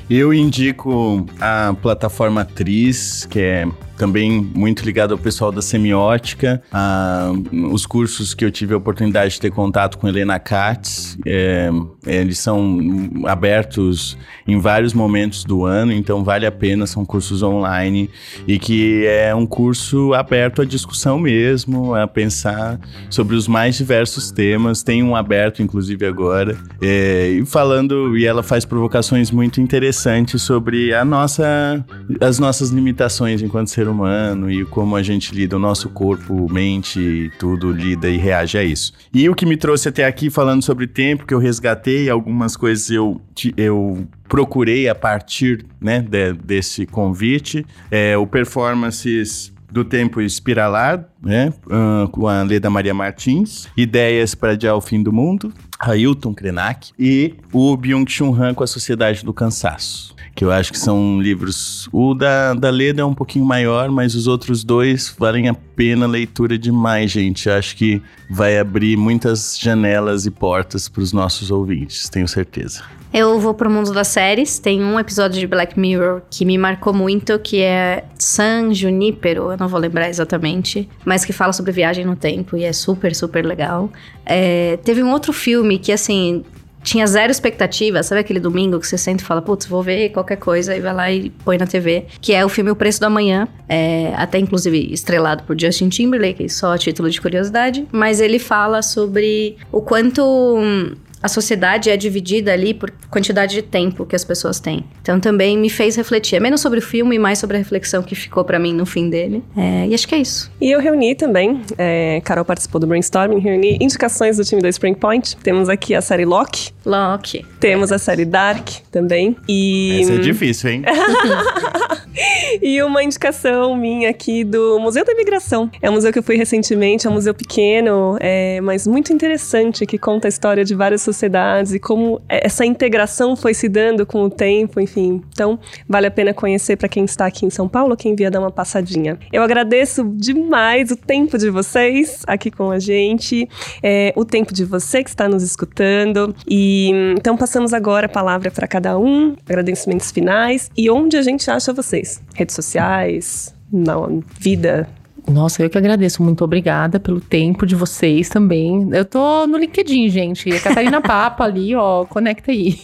[0.09, 3.67] Eu indico a plataforma Tris, que é
[4.01, 7.31] também muito ligado ao pessoal da semiótica, a,
[7.71, 11.69] os cursos que eu tive a oportunidade de ter contato com Helena Katz, é,
[12.07, 12.79] eles são
[13.27, 18.09] abertos em vários momentos do ano, então vale a pena, são cursos online
[18.47, 24.31] e que é um curso aberto à discussão mesmo, a pensar sobre os mais diversos
[24.31, 24.81] temas.
[24.81, 30.91] Tem um aberto, inclusive, agora, é, e falando, e ela faz provocações muito interessantes sobre
[30.91, 31.85] a nossa,
[32.19, 37.31] as nossas limitações enquanto ser humano e como a gente lida, o nosso corpo, mente,
[37.37, 38.93] tudo lida e reage a isso.
[39.13, 42.89] E o que me trouxe até aqui falando sobre tempo, que eu resgatei algumas coisas
[42.89, 43.21] eu,
[43.55, 51.53] eu procurei a partir né, de, desse convite, é, o Performances do Tempo Espiralado, né,
[51.65, 56.91] uh, com a Leda Maria Martins, Ideias para Adiar o Fim do Mundo, Ailton Krenak,
[56.99, 61.89] e o Byung-Chun Han com a Sociedade do Cansaço que eu acho que são livros.
[61.91, 66.07] O da, da Leda é um pouquinho maior, mas os outros dois valem a pena
[66.07, 67.47] leitura demais, gente.
[67.49, 72.83] Eu acho que vai abrir muitas janelas e portas para os nossos ouvintes, tenho certeza.
[73.13, 74.57] Eu vou pro mundo das séries.
[74.57, 79.57] Tem um episódio de Black Mirror que me marcou muito, que é San Junipero, eu
[79.57, 83.45] não vou lembrar exatamente, mas que fala sobre viagem no tempo e é super, super
[83.45, 83.91] legal.
[84.25, 86.45] É, teve um outro filme que, assim,
[86.83, 90.37] tinha zero expectativa, sabe aquele domingo que você sente e fala, putz, vou ver qualquer
[90.37, 93.05] coisa, e vai lá e põe na TV, que é o filme O Preço do
[93.05, 98.39] Amanhã, é, até inclusive estrelado por Justin Timberlake, só a título de curiosidade, mas ele
[98.39, 104.15] fala sobre o quanto hum, a sociedade é dividida ali por quantidade de tempo que
[104.15, 104.85] as pessoas têm.
[105.01, 108.01] Então também me fez refletir, é menos sobre o filme e mais sobre a reflexão
[108.01, 109.43] que ficou para mim no fim dele.
[109.55, 110.51] É, e acho que é isso.
[110.59, 114.95] E eu reuni também, é, Carol participou do brainstorming, reuni indicações do time da Spring
[114.95, 115.37] Point.
[115.37, 116.71] Temos aqui a série Loki.
[116.85, 117.45] Loki.
[117.59, 119.35] Temos a série Dark também.
[119.47, 120.01] E...
[120.01, 120.83] Essa é difícil, hein?
[122.61, 125.69] e uma indicação minha aqui do Museu da Imigração.
[125.81, 129.85] É um museu que eu fui recentemente, é um museu pequeno, é, mas muito interessante,
[129.85, 134.23] que conta a história de várias sociedades e como essa integração foi se dando com
[134.23, 135.21] o tempo, enfim.
[135.29, 138.39] Então, vale a pena conhecer para quem está aqui em São Paulo, quem via dar
[138.39, 139.17] uma passadinha.
[139.31, 143.47] Eu agradeço demais o tempo de vocês aqui com a gente,
[143.81, 146.35] é, o tempo de você que está nos escutando.
[146.47, 151.49] E então passamos agora a palavra para cada um, agradecimentos finais e onde a gente
[151.49, 152.00] acha vocês
[152.33, 153.95] redes sociais, na
[154.39, 154.87] vida.
[155.29, 156.23] Nossa, eu que agradeço.
[156.23, 158.89] Muito obrigada pelo tempo de vocês também.
[158.91, 160.49] Eu tô no LinkedIn, gente.
[160.59, 162.05] Catarina Papa ali, ó.
[162.05, 162.79] Conecta aí.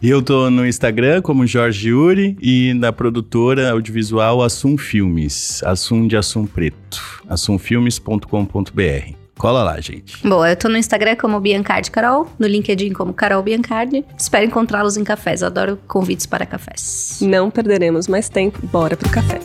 [0.00, 5.62] E eu tô no Instagram como Jorge Yuri e na produtora audiovisual Assum Filmes.
[5.64, 7.22] Assum de Assum Preto.
[7.28, 9.17] assumfilmes.com.br.
[9.38, 10.26] Cola lá, gente.
[10.26, 14.04] Bom, eu tô no Instagram como Biancardi Carol, no LinkedIn como Carol Biancardi.
[14.18, 15.44] Espero encontrá-los em cafés.
[15.44, 17.20] Adoro convites para cafés.
[17.22, 18.58] Não perderemos mais tempo.
[18.66, 19.38] Bora pro café.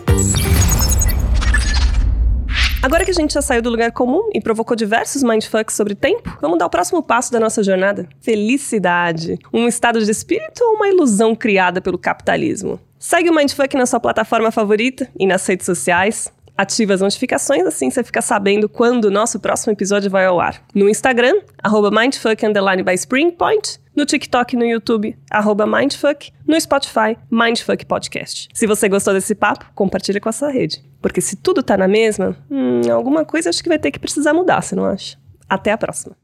[2.82, 6.38] Agora que a gente já saiu do lugar comum e provocou diversos mindfucks sobre tempo,
[6.42, 8.10] vamos dar o próximo passo da nossa jornada.
[8.20, 9.38] Felicidade.
[9.54, 12.80] Um estado de espírito ou uma ilusão criada pelo capitalismo?
[12.98, 17.90] Segue o Mindfuck na sua plataforma favorita e nas redes sociais ativa as notificações, assim
[17.90, 20.64] você fica sabendo quando o nosso próximo episódio vai ao ar.
[20.74, 22.44] No Instagram, arroba mindfuck
[22.84, 28.50] by Springpoint, no TikTok e no YouTube, arroba mindfuck, no Spotify, Mindfuck Podcast.
[28.54, 30.84] Se você gostou desse papo, compartilha com a sua rede.
[31.02, 34.34] Porque se tudo tá na mesma, hum, alguma coisa acho que vai ter que precisar
[34.34, 35.18] mudar, você não acha?
[35.50, 36.16] Até a próxima.